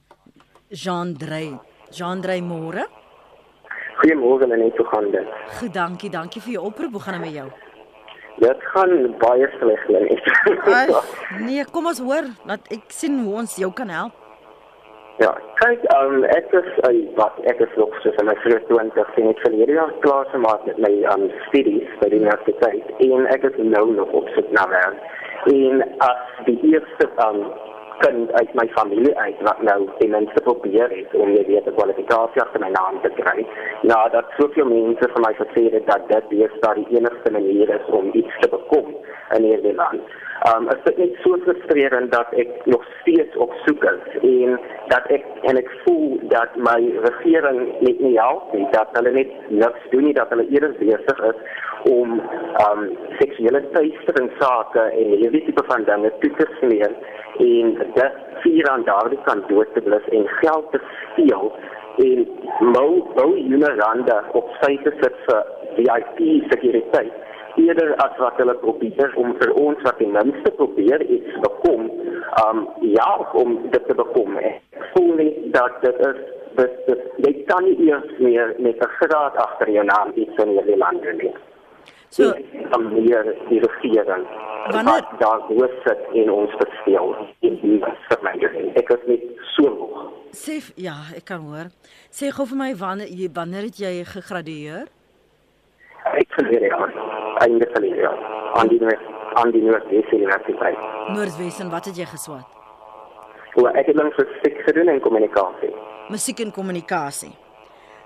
[0.70, 1.60] Jean-Drey.
[1.92, 2.88] Jean-Drey Moore.
[4.00, 5.28] Goeiemôre en net so gaan dit.
[5.60, 6.92] Goed, dankie, dankie vir jou oproep.
[6.92, 7.50] Hoe gaan dit met jou?
[8.46, 10.28] Dit gaan baie sleg net.
[11.48, 14.22] nee, kom ons hoor dat ek sien hoe ons jou kan help.
[15.24, 15.32] Ja,
[15.62, 19.40] kyk, um, ek is uh, wat ek is nog so van my 23 sien ek
[19.46, 23.86] verlede jaar klaar gemaak met my um, studies by die universiteit en ek is nou
[23.96, 25.00] nog op soek na werk.
[25.54, 27.46] En as die eerste um,
[28.00, 31.78] kind uit my familie uit wat nou ten minste probeer het om jy weet 'n
[31.78, 33.46] kwalifikasie agter my naam te kry.
[33.82, 37.86] Nou dat soveel mense vir my gesê het dat dit die die enigste manier is
[38.00, 38.96] om iets te bekom
[39.36, 40.02] in hierdie land.
[40.54, 45.06] Um is dit net so frustrerend dat ek nog steeds op soek is en dat
[45.08, 49.90] ek en ek voel dat my regering net nie help nie, dat hulle net niks
[49.90, 51.36] doen nie, dat hulle eerder besig is
[51.90, 52.20] om
[52.66, 52.82] um
[53.20, 56.94] seksuele teistering sake en hierdie tipe van dinge toe te smeer
[57.46, 61.52] en dit vier aan daardie kant dood te blus en geld te steel
[62.06, 62.26] en
[62.76, 66.22] mou mou Uniranda op sy te sit vir VIP
[66.52, 67.24] sekuriteit
[67.66, 71.90] eerder as wat hulle probeer om vir ons wat die minste probeer iets bekom
[72.44, 74.36] um ja om dit te bekom.
[74.44, 76.24] Ek voel nie dat dit is
[76.60, 80.78] dit jy kan nie eers meer met 'n graad agter jou naam iets in hierdie
[80.78, 81.36] land doen nie
[82.16, 82.32] so
[82.78, 84.28] om hier die regering
[84.74, 87.16] wanneer daar hoor sit en ons verspeel.
[87.48, 89.26] In die vermenging ek is net
[89.56, 91.72] so hoog sê ja ek kan hoor.
[92.12, 94.90] Sê gou vir my wanneer jy wanneer het jy gegradueer?
[96.12, 96.82] Ek verleer ja
[97.46, 98.12] einde verleer ja
[98.60, 98.80] aan die
[99.40, 100.84] aan die universiteit.
[101.16, 102.52] Noordwes en wat het jy geswat?
[103.56, 105.72] Well, ek het dan vir musiek gedoen en kommunikasie.
[106.12, 107.32] Musiek en kommunikasie.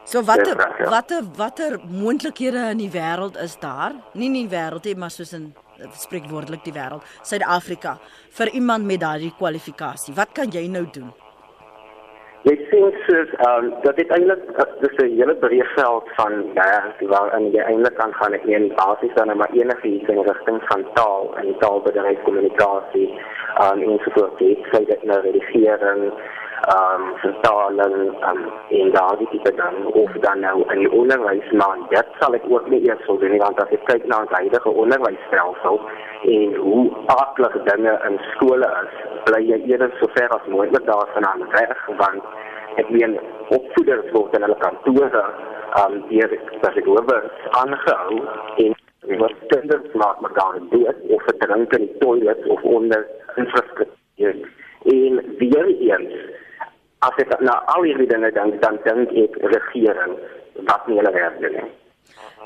[0.10, 0.90] So watter ja.
[0.90, 3.94] watter watter moontlikhede in die wêreld is daar?
[4.18, 5.52] Nie in die wêreld nie, maar soos in
[6.02, 8.00] spreekwoordelik die wêreld, Suid-Afrika
[8.40, 10.16] vir iemand met daardie kwalifikasie.
[10.18, 11.12] Wat kan jy nou doen?
[12.48, 14.50] Jy sien soos ehm um, dat dit eintlik
[14.82, 16.82] dis 'n hele breë veld van ja,
[17.14, 20.60] waar in jy eintlik kan gaan ek nie basies dan maar enige iets in rigting
[20.72, 24.40] van taal en taalbedryf kommunikasie ehm um, en so voort.
[24.40, 26.14] Dit sê dit nou redigering
[26.76, 27.98] um vertaling
[28.30, 28.40] um
[28.80, 32.68] en daardie tipe dan of dan nou in die onderwys maar dit sal ek ook
[32.74, 35.80] nie eers wil doen want as ek kyk na ons huidige onderwysstelsel
[36.36, 36.84] en hoe
[37.16, 41.88] aklig dinge in skole is bly jy eerder so ver as moontlik daarvan aan weg
[42.04, 42.30] want
[42.84, 43.18] ek meen
[43.58, 45.26] opvoeders word in hulle kantore
[45.86, 46.38] um hier
[46.70, 47.32] as ek hoor
[47.64, 48.22] aangehou
[48.66, 48.78] en
[49.18, 54.36] wat kinders maak maar daar dood of verdrink in die toilet of onder infrastruktuur.
[54.84, 56.14] En weer eens
[57.06, 60.18] as ek na al hierdie dinge dink, dan dink ek regering
[60.68, 61.70] wat nie hulle werk doen nie.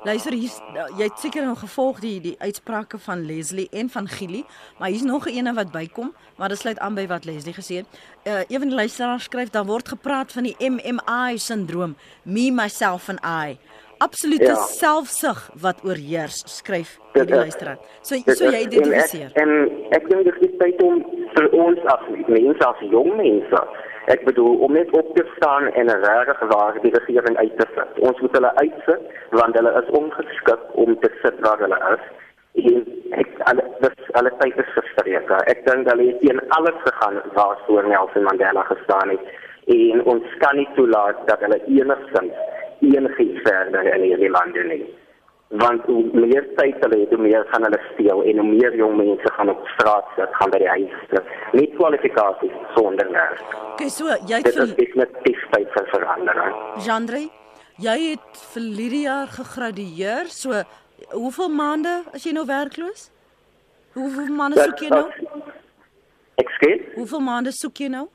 [0.04, 0.52] Luister hier,
[0.98, 4.42] jy het seker nog gevolg die die uitsprake van Leslie en van Gili,
[4.80, 7.76] maar hier's nog 'n ene wat bykom, maar dit sluit aan by wat Leslie gesê
[7.82, 7.88] het.
[8.28, 13.10] Uh een van die luisteraars skryf daar word gepraat van die MMI sindroom, me myself
[13.10, 13.58] and I.
[13.98, 14.56] Absolute ja.
[14.56, 17.78] selfsug wat oorheers, skryf die luisteraar.
[18.02, 19.32] So so jy identifiseer.
[19.34, 19.50] En
[19.90, 23.60] ek, ek dink dit is tyd om vir ons as mense as jong mense
[24.12, 27.68] Ek bedoel om net op te staan en 'n regtig waar die regering uit te
[27.76, 28.00] sit.
[28.08, 32.04] Ons moet hulle uitsit want hulle is ongeskik om te sit waar hulle is.
[32.72, 35.30] En ek alle dis alle tyd is verstreek.
[35.30, 39.26] Ek dink hulle het teen alles gegaan waar voor Nelson Mandela gestaan het
[39.66, 42.34] en ons kan nie toelaat dat hulle enigstens
[42.80, 44.86] enigiets verder in hierdie land doen nie
[45.62, 48.96] want hoe meer tyd hulle het, hoe meer gaan hulle steel en hoe meer jong
[48.98, 51.32] mense gaan op straat sit, gaan by die huis sit.
[51.54, 53.44] Nie kwalifikasies sonder werk.
[53.74, 56.56] Okay, so jy het vir dit net tyd vir verandering.
[56.88, 57.22] Jandre,
[57.82, 60.32] jy het vir Lydia gegradueer.
[60.34, 60.64] So
[61.14, 63.10] hoeveel maande as jy nou werkloos?
[63.94, 65.06] Hoeveel maande soek jy nou?
[66.42, 66.88] Ekskuus?
[66.96, 68.08] Hoeveel maande soek jy nou?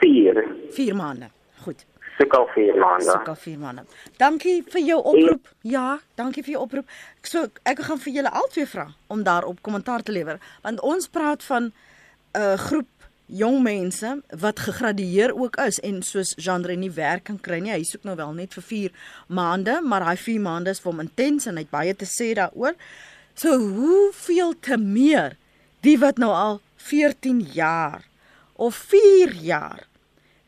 [0.00, 0.42] 4.
[0.74, 1.30] 4 maande.
[1.62, 1.86] Goed.
[2.20, 3.10] Suk al 4 maande.
[3.10, 3.84] Suk al 4 maande.
[4.20, 5.52] Dankie vir jou oproep.
[5.64, 6.90] Ja, dankie vir jou oproep.
[7.24, 11.44] So ek gaan vir julle albei vra om daarop kommentaar te lewer want ons praat
[11.48, 11.72] van 'n
[12.36, 12.88] uh, groep
[13.26, 17.72] jong mense wat gegradueer ook is en soos genre nie werk kan kry nie.
[17.72, 18.92] Hy soek nou wel net vir 4
[19.26, 22.34] maande, maar daai 4 maande is vir hom intens en hy het baie te sê
[22.34, 22.74] daaroor.
[23.34, 25.36] So hoeveel te meer
[25.80, 28.04] die wat nou al 14 jaar
[28.54, 29.86] of 4 jaar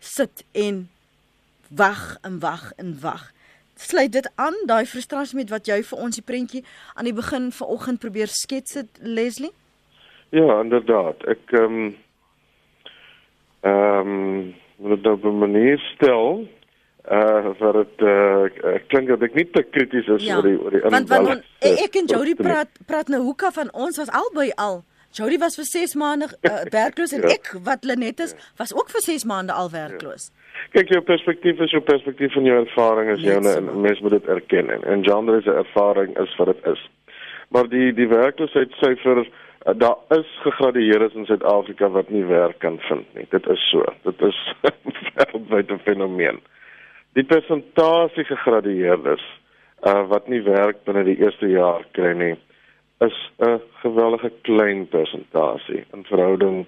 [0.00, 0.88] sit en
[1.76, 3.32] wag en wag en wag.
[3.74, 6.64] Sluit dit aan daai frustrasie met wat jy vir ons die prentjie
[6.94, 9.52] aan die begin vanoggend probeer skets het Leslie?
[10.30, 11.24] Ja, inderdaad.
[11.28, 11.94] Ek ehm um,
[13.62, 16.46] ehm um, moet dit op 'n manier stel
[17.10, 20.70] uh vir dit uh klink dat ek nie te krities is Ja, oor die oor
[20.70, 24.10] die Want want on, inbel- ek en Jody praat praat nou hoeka van ons was
[24.10, 24.84] albei al.
[25.12, 27.34] Jody was vir 6 maande uh, werkloos en Ja.
[27.36, 30.30] ek wat Lenet is was ook vir 6 maande al werkloos.
[30.72, 33.58] Kyk jou perspektief is jou perspektief en jou ervaring is joune so.
[33.58, 36.84] en mens moet dit erken en, en genre se ervaring is wat dit is.
[37.52, 43.06] Maar die die werkloosheidsyfer uh, daar is gegradueerdes in Suid-Afrika wat nie werk kan vind
[43.14, 43.26] nie.
[43.30, 43.84] Dit is so.
[44.08, 44.82] Dit is 'n
[45.16, 46.40] wêreldwyse fenomeen.
[47.12, 49.24] Die persentasie gegradueerdes
[49.84, 52.34] uh, wat nie werk binne die eerste jaar kry nie
[53.06, 56.66] is 'n geweldige klein persentasie in verhouding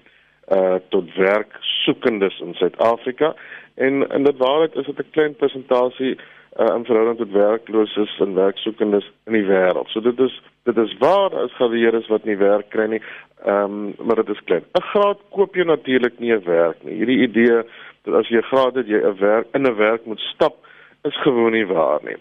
[0.48, 3.34] uh tot werksoekendes in Suid-Afrika
[3.74, 6.18] en in dit waarheid is dit 'n klein persentasie
[6.58, 9.88] uh in verhouding tot werklooses en werksoekendes in die wêreld.
[9.88, 13.02] So dit is dit is waar as geweerdes wat nie werk kry nie.
[13.44, 14.64] Ehm um, maar dit is klein.
[14.72, 16.94] 'n Graad koop jy natuurlik nie 'n werk nie.
[16.94, 17.62] Hierdie idee
[18.02, 20.56] dat as jy 'n graad het jy 'n werk in 'n werk moet stap
[21.02, 22.16] is gewoon nie waar nie.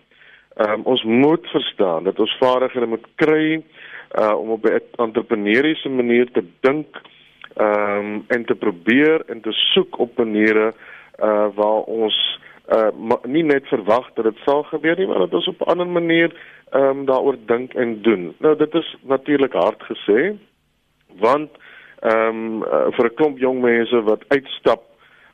[0.55, 3.63] Ehm um, ons moet verstaan dat ons vaardighede moet kry
[4.19, 6.87] uh om op 'n entrepreneuriese manier te dink
[7.55, 10.73] ehm um, en te probeer en te soek op maniere
[11.19, 12.39] uh waar ons
[12.73, 12.89] uh
[13.23, 16.31] nie net verwag dat dit sal gebeur nie, maar dat ons op 'n ander manier
[16.71, 18.35] ehm um, daaroor dink en doen.
[18.37, 20.37] Nou dit is natuurlik hard gesê
[21.19, 21.49] want
[21.99, 24.81] ehm um, uh, vir 'n klomp jong mense wat uitstap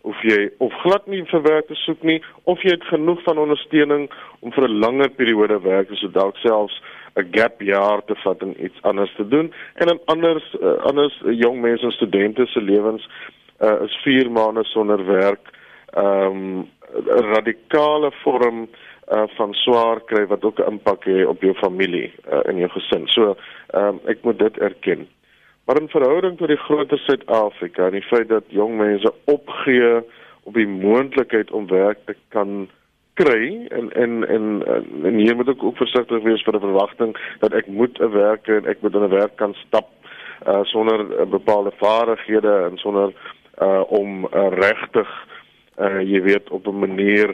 [0.01, 3.37] of jy of glad nie vir werk te soek nie of jy het genoeg van
[3.37, 4.07] ondersteuning
[4.39, 6.81] om vir 'n langer periode werk te so dalk selfs
[7.15, 11.21] 'n gap jaar te vat en iets anders te doen en dan anders uh, anders
[11.25, 13.07] uh, jong mense en studente se lewens
[13.61, 15.51] uh, is 4 maande sonder werk
[15.93, 16.69] ehm um,
[17.35, 18.67] radikale vorm
[19.11, 22.69] uh, van swaar kry wat ook 'n impak het op jou familie uh, en jou
[22.69, 23.07] gesin.
[23.07, 23.35] So
[23.67, 25.07] ehm um, ek moet dit erken.
[25.69, 29.99] Maar in verhouding tot die groter Suid-Afrika en die feit dat jong mense opgee
[30.43, 32.63] op die moontlikheid om werk te kan
[33.13, 34.47] kry en en en
[35.03, 37.13] en hier moet ek ook versigtig wees vir 'n verwagting
[37.43, 39.91] dat ek moet 'n werk en ek moet in 'n werk kan stap
[40.47, 43.13] uh, sonder uh, bepaalde vaardighede en sonder
[43.61, 45.09] uh, om uh, regtig
[45.77, 47.29] uh, jy weet op 'n manier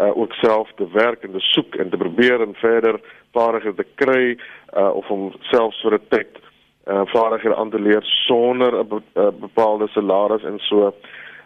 [0.00, 3.88] uh, ook self te werk en te soek en te probeer en verder vaardighede te
[3.94, 4.38] kry
[4.74, 6.45] uh, of om selfs vir 'n tyd
[6.86, 10.94] uh, vaardighede aan te leer sonder 'n be uh, bepaalde salaris en so.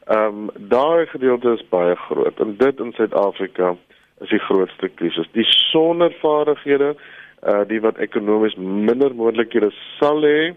[0.05, 3.77] Ehm um, daai gedeelte is baie groot en dit in Suid-Afrika
[4.21, 5.29] is die grootste krisis.
[5.33, 6.95] Die sonder vaardighede,
[7.43, 10.53] uh die wat ekonomies minder moontlikhede sal hê,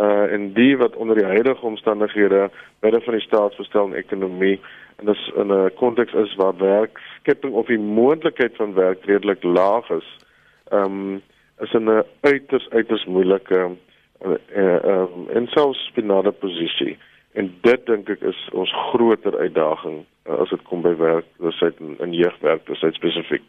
[0.00, 2.50] uh en die wat onder die huidige omstandighede
[2.80, 4.60] binne van die staatsbestelling ekonomie
[4.98, 9.90] en dis in 'n konteks is waar werkskepping of die moontlikheid van werk redelik laag
[9.90, 10.08] is.
[10.70, 11.22] Ehm um,
[11.60, 13.76] is 'n uiters uiters moeilike
[14.22, 16.98] uh, uh, um, en selfs spinale posisie.
[17.34, 21.96] En dit dink ek is ons groter uitdaging uh, as dit kom by werkloosheid en,
[22.04, 23.42] en jeugwerkloosheid spesifiek.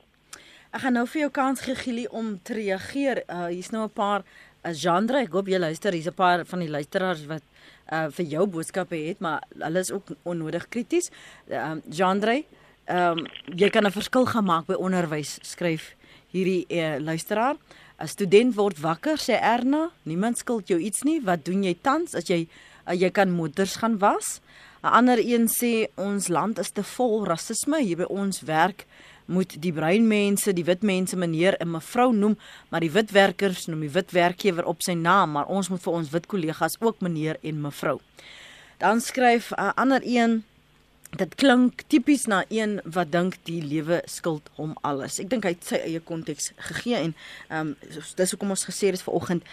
[0.76, 3.22] Ek gaan nou vir jou kans gee Gielie om te reageer.
[3.32, 4.26] Uh hier's nou 'n paar
[4.66, 5.22] 'n genre.
[5.24, 5.94] Ek hoop jy luister.
[5.94, 7.44] Hier's 'n paar van die luisteraars wat
[7.92, 11.12] uh vir jou boodskappe het, maar hulle is ook onnodig krities.
[11.48, 12.44] Ehm um, genre,
[12.86, 15.96] ehm um, jy kan 'n verskil gaan maak by onderwys, skryf
[16.32, 17.56] hierdie uh, luisteraar.
[18.00, 19.92] 'n Student word wakker, sê Erna.
[20.04, 21.22] Niemand skuld jou iets nie.
[21.22, 22.48] Wat doen jy tans as jy
[22.88, 24.42] uh, jy kan motors gaan was?
[24.84, 28.86] 'n Ander een sê ons land is te vol rasisme hier by ons werk
[29.26, 32.38] moet die bruin mense, die wit mense meneer en mevrou noem,
[32.70, 35.94] maar die wit werkers noem die wit werkgewer op sy naam, maar ons moet vir
[35.94, 37.98] ons wit kollegas ook meneer en mevrou.
[38.78, 40.44] Dan skryf 'n uh, ander een
[41.16, 45.20] Dit klink tipies na een wat dink die lewe skuld hom alles.
[45.22, 47.14] Ek dink hy het sy eie konteks gegee en
[47.50, 49.46] ehm um, dis hoekom ons gesê het vanoggend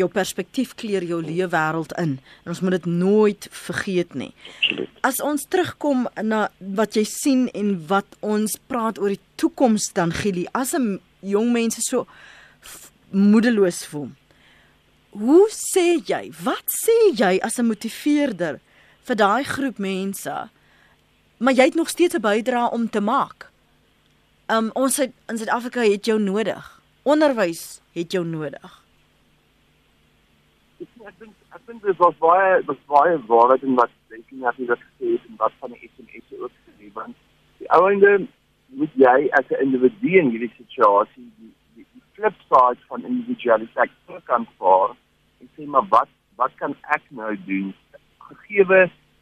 [0.00, 4.30] jou perspektief kleur jou lewe wêreld in en ons moet dit nooit vergeet nie.
[5.02, 10.12] As ons terugkom na wat jy sien en wat ons praat oor die toekoms dan
[10.12, 12.06] Gili, as 'n jong mense so
[13.10, 14.10] moedeloos voel.
[15.10, 16.30] Hoe sê jy?
[16.44, 18.60] Wat sê jy as 'n motiveerder
[19.02, 20.50] vir daai groep mense
[21.38, 23.50] maar jy het nog steeds 'n bydrae om te maak.
[24.46, 26.80] Um ons het, in Suid-Afrika het jou nodig.
[27.02, 28.84] Onderwys het jou nodig.
[30.78, 34.78] Ek dink ek dink dit was baie was baie waarheid in wat dink jy het
[34.78, 37.16] gesê en wat van die SMS ook gesê want
[37.58, 38.26] die ouende
[38.66, 43.90] moet jy as 'n individu in hierdie situasie die die, die flip side van individualiteit
[44.24, 44.96] kan vaar
[45.40, 47.74] en sê maar wat wat kan ek nou doen
[48.28, 48.64] gegee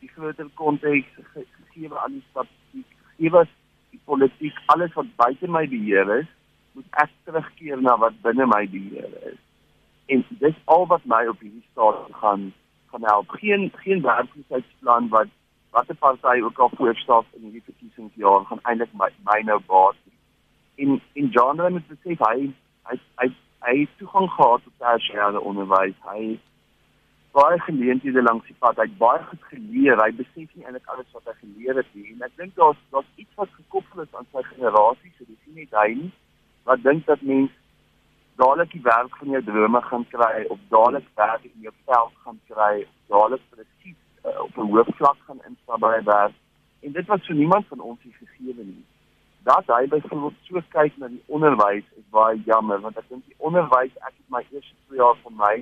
[0.07, 2.89] die groter konteks gegee al die statistiek.
[3.19, 3.31] Gegee
[3.91, 6.31] die politiek alles wat buite my beheer is
[6.77, 9.39] moet ek terugkeer na wat binne my beheer is.
[10.13, 12.53] En dis al wat my op hierdie stadium gaan
[12.93, 13.33] gaan help.
[13.41, 15.33] Geen geen werkloosheidsplan wat
[15.75, 19.99] watter party ook al voorstel in hierdie verkiesingsjaar gaan eintlik my, my nou baat
[20.77, 22.53] en en John het besef hy
[22.89, 23.29] hy hy
[23.67, 25.97] hy toegang gehad tot tersiêre onderwys.
[26.05, 26.37] Hy
[27.37, 28.79] baie geleenthede langs die pad.
[28.81, 30.01] Hy het baie goed geleer.
[30.01, 32.09] Hy besef nie eintlik alles wat hy geleer het nie.
[32.15, 35.65] En ek dink daar's daar's iets wat gekoppel is aan sy generasie, so dis nie
[35.67, 36.13] net hy nie
[36.67, 37.53] wat dink dat mens
[38.41, 42.41] dadelik die werk van jou drome gaan kry of dadelik werk in jou veld gaan
[42.51, 42.73] kry,
[43.13, 46.35] dadelik presies uh, op 'n hoë vlak gaan instap by werk.
[46.83, 48.85] En dit was vir niemand van ons gegee nie.
[49.43, 53.39] Dat hy byvoorbeeld so kyk na die onderwys is baie jammer want ek dink die
[53.39, 55.55] onderwys ek het my eerste 2 jaar van my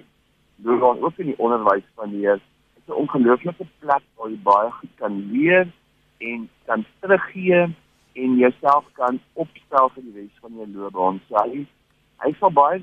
[0.64, 2.10] doen dan ook in die onderwys van.
[2.10, 2.40] Dit
[2.80, 5.68] is 'n ongelooflike plek waar jy baie goed kan leer
[6.18, 7.74] en kan teruggee
[8.12, 11.20] en jouself kan opstel vir die res van jou loopbaan.
[11.28, 11.66] So hy
[12.24, 12.82] hy sal baie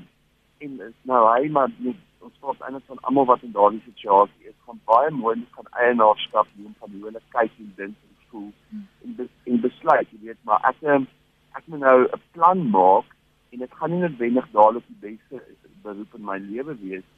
[0.58, 4.50] en is nou hy maar nie, ons voel eintlik van almal wat in daardie situasie
[4.50, 8.52] is, gaan baie met van eienaarskap neem van hoe hulle kyk en dink en voel
[9.04, 11.08] en bes, en besluit, jy weet, maar ek ehm,
[11.58, 13.08] ek moet nou 'n plan maak
[13.50, 15.42] en dit gaan nie noodwendig dadelik die beste
[15.82, 17.08] beroep in my lewe wees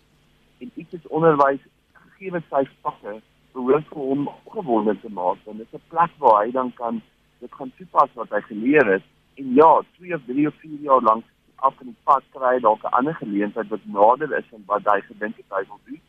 [0.58, 1.60] en iets is onderwys
[1.92, 3.20] gegee sy vakke
[3.54, 7.02] behoort vir hom gewonde te maak en dit is 'n plek waar hy dan kan
[7.40, 9.02] dit gaan toepas wat hy geleer het.
[9.34, 11.24] En ja 2 of 3 of 4 jaar lank
[11.56, 15.00] af in die pad kry dalk 'n ander geleentheid wat nader is en wat hy
[15.00, 16.00] gedink het hy wil doen.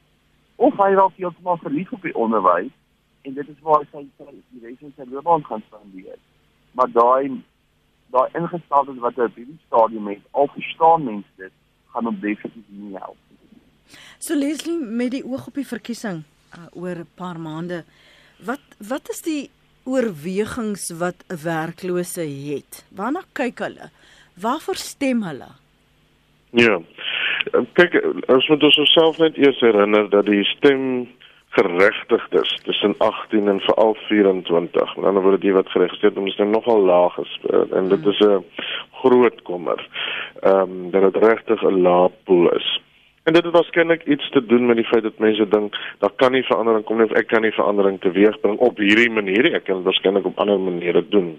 [0.56, 2.72] Of hy raak heeltemal verlief op die onderwys
[3.22, 6.20] en dit is waar hy sy die res van sy loopbaan gaan spandeer.
[6.72, 7.43] Maar daai
[8.16, 11.54] daai ingesteldheid wat hy op hierdie stadium het al verstaan mense dit
[11.93, 13.25] gaan hom definitief nie help
[14.20, 16.24] So Leslie met die oog op die verkiesing
[16.56, 17.84] uh, oor 'n paar maande.
[18.40, 19.50] Wat wat is die
[19.84, 22.86] oorwegings wat 'n werklose het?
[22.90, 23.90] Waarna kyk hulle?
[24.34, 25.52] Waarvoor stem hulle?
[26.50, 26.82] Ja.
[27.74, 27.94] Kyk,
[28.28, 31.08] ons moet ons self net eers herinner dat die stem
[31.56, 34.96] geregtigd is tussen 18 en veral 24.
[34.96, 38.20] Aan die ander word die wat geregistreer het, is nogal laag gespreek en dit is
[38.20, 38.44] 'n
[39.02, 39.80] groot kommer.
[40.42, 42.82] Ehm um, dat dit regtig 'n lae pool is.
[43.26, 46.32] En dit het waarskynlik iets te doen met die feit dat mense dink daar kan
[46.32, 49.54] nie verandering kom nie of ek kan nie verandering teweegbring op hierdie manier nie.
[49.58, 51.32] Ek kan dit waarskynlik op ander maniere doen.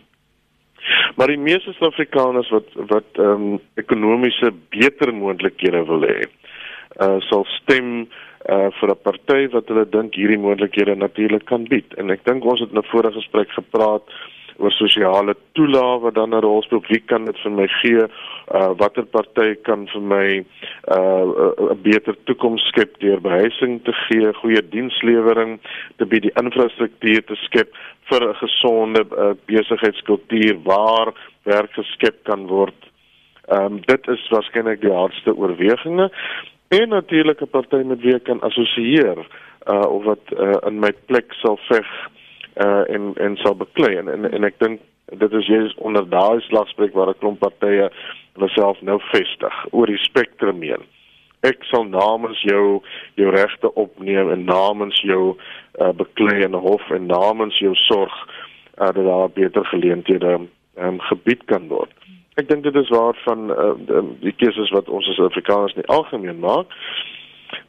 [1.16, 6.26] Maar die meeste Suid-Afrikaners wat wat ehm um, ekonomiese beter moontlikhede wil hê,
[7.06, 7.92] uh sal stem
[8.50, 11.94] uh vir 'n party wat hulle dink hierdie moontlikhede natuurlik kan bied.
[12.02, 14.10] En ek dink ons het in 'n vorige gesprek gepraat
[14.58, 16.82] oor sosiale toelaag wat dan 'n rol speel.
[16.88, 18.04] Wie kan dit vir my gee?
[18.54, 20.44] Uh watter party kan vir my
[20.96, 21.24] uh
[21.72, 25.60] 'n beter toekoms skep deur behuising te gee, goeie dienslewering
[25.96, 27.74] te bied, die infrastruktuur te skep
[28.10, 32.80] vir 'n gesonde uh, besigheidskultuur waar werk geskep kan word.
[33.48, 36.12] Ehm um, dit is waarskynlik die hardste oorwegings
[36.68, 39.18] en natuurlik 'n party met wie ek kan assosieer
[39.66, 41.86] uh of wat uh, in my plek sal veg
[42.64, 44.80] uh en en sal beklei en en, en ek dink
[45.12, 47.90] dit is jy onder daai slagspreuk waar 'n klomp partye
[48.34, 50.82] hulle self nou vestig oor die spektrum heen.
[51.42, 52.82] Ek sal namens jou
[53.14, 55.36] jou regte opneem en namens jou
[55.80, 58.16] uh beklei in 'n hof en namens jou sorg
[58.80, 60.40] uh, dat daar beter geleenthede
[60.78, 61.92] um, gebied kan word.
[62.36, 66.38] Ek dink dit is waar van uh, die keuses wat ons as Afrikaners nie algemeen
[66.38, 66.68] maak.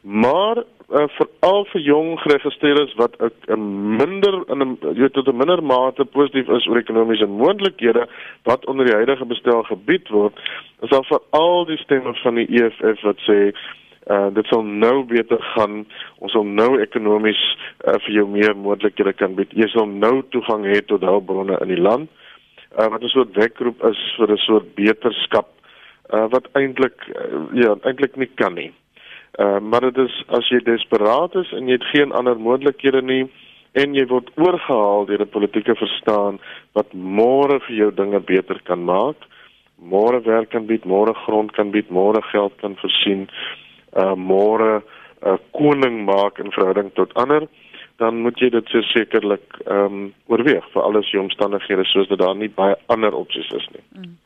[0.00, 0.56] Maar
[0.88, 5.62] uh, veral vir jong geregistreerdes wat 'n minder in 'n jy weet tot 'n minder
[5.62, 8.08] mate positief is oor ekonomiese moontlikhede
[8.42, 10.38] wat onder die huidige bestel gebied word,
[10.82, 13.52] is daar veral die stemme van die EFF wat sê
[14.10, 15.86] uh dit sal nou beter gaan.
[16.18, 17.42] Ons sal nou ekonomies
[17.84, 19.52] uh, vir jou meer moontlikhede kan bied.
[19.52, 22.08] Jy sal nou toegang hê tot hulpbronne in die land.
[22.78, 25.48] Uh wat 'n soort wekroep is vir 'n soort beterskap
[26.14, 28.72] uh wat eintlik uh, ja, eintlik nie kan nie.
[29.36, 33.26] Uh, maar dit is as jy desperaat is en jy het geen ander moontlikhede nie
[33.78, 36.40] en jy word oorgehaal deur 'n politieke verstaan
[36.72, 39.16] wat môre vir jou dinge beter kan maak,
[39.78, 43.28] môre werk kan bied, môre grond kan bied, môre geld kan voorsien,
[43.96, 44.82] uh môre
[45.22, 47.46] 'n uh, koning maak in verhouding tot ander,
[47.98, 52.36] dan moet jy dit sekerlik ehm um, oorweeg vir alles die omstandighede soos dat daar
[52.36, 53.84] nie baie ander opsies is nie.
[53.94, 54.16] Mm.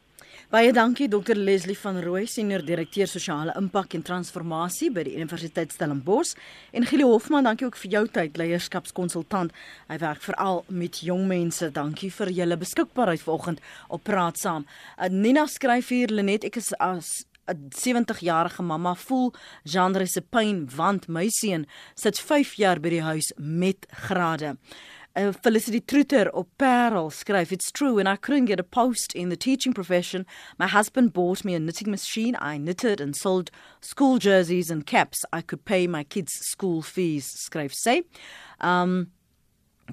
[0.52, 5.72] Baie dankie Dr Leslie van Rooi, senior direkteur sosiale impak en transformasie by die Universiteit
[5.72, 6.34] Stellenbosch
[6.76, 9.56] en Gili Hofman, dankie ook vir jou tyd, leierskapskonsultant.
[9.88, 11.70] Hy werk veral met jong mense.
[11.72, 14.68] Dankie vir julle beskikbaarheid vanoggend op Praat Saam.
[14.98, 19.32] Uh, Nina skryf hier Lenet, ek is as 'n 70-jarige mamma voel
[19.64, 24.56] genre se pyn want my seun sit 5 jaar by die huis met grade.
[25.14, 29.28] Uh, Felicity Truter op Parel skryf it's true when I couldn't get a post in
[29.28, 30.24] the teaching profession
[30.58, 32.34] my husband bought me a knitting machine.
[32.40, 33.50] I knitted and sold
[33.82, 35.22] school jerseys and caps.
[35.30, 38.04] I could pay my kids school fees skryf sy.
[38.60, 39.12] Um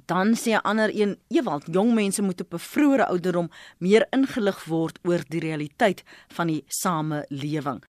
[0.06, 4.64] dan sê 'n ander een ewald jong mense moet op 'n vroeë ouderdom meer ingelig
[4.66, 7.90] word oor die realiteit van die samelewing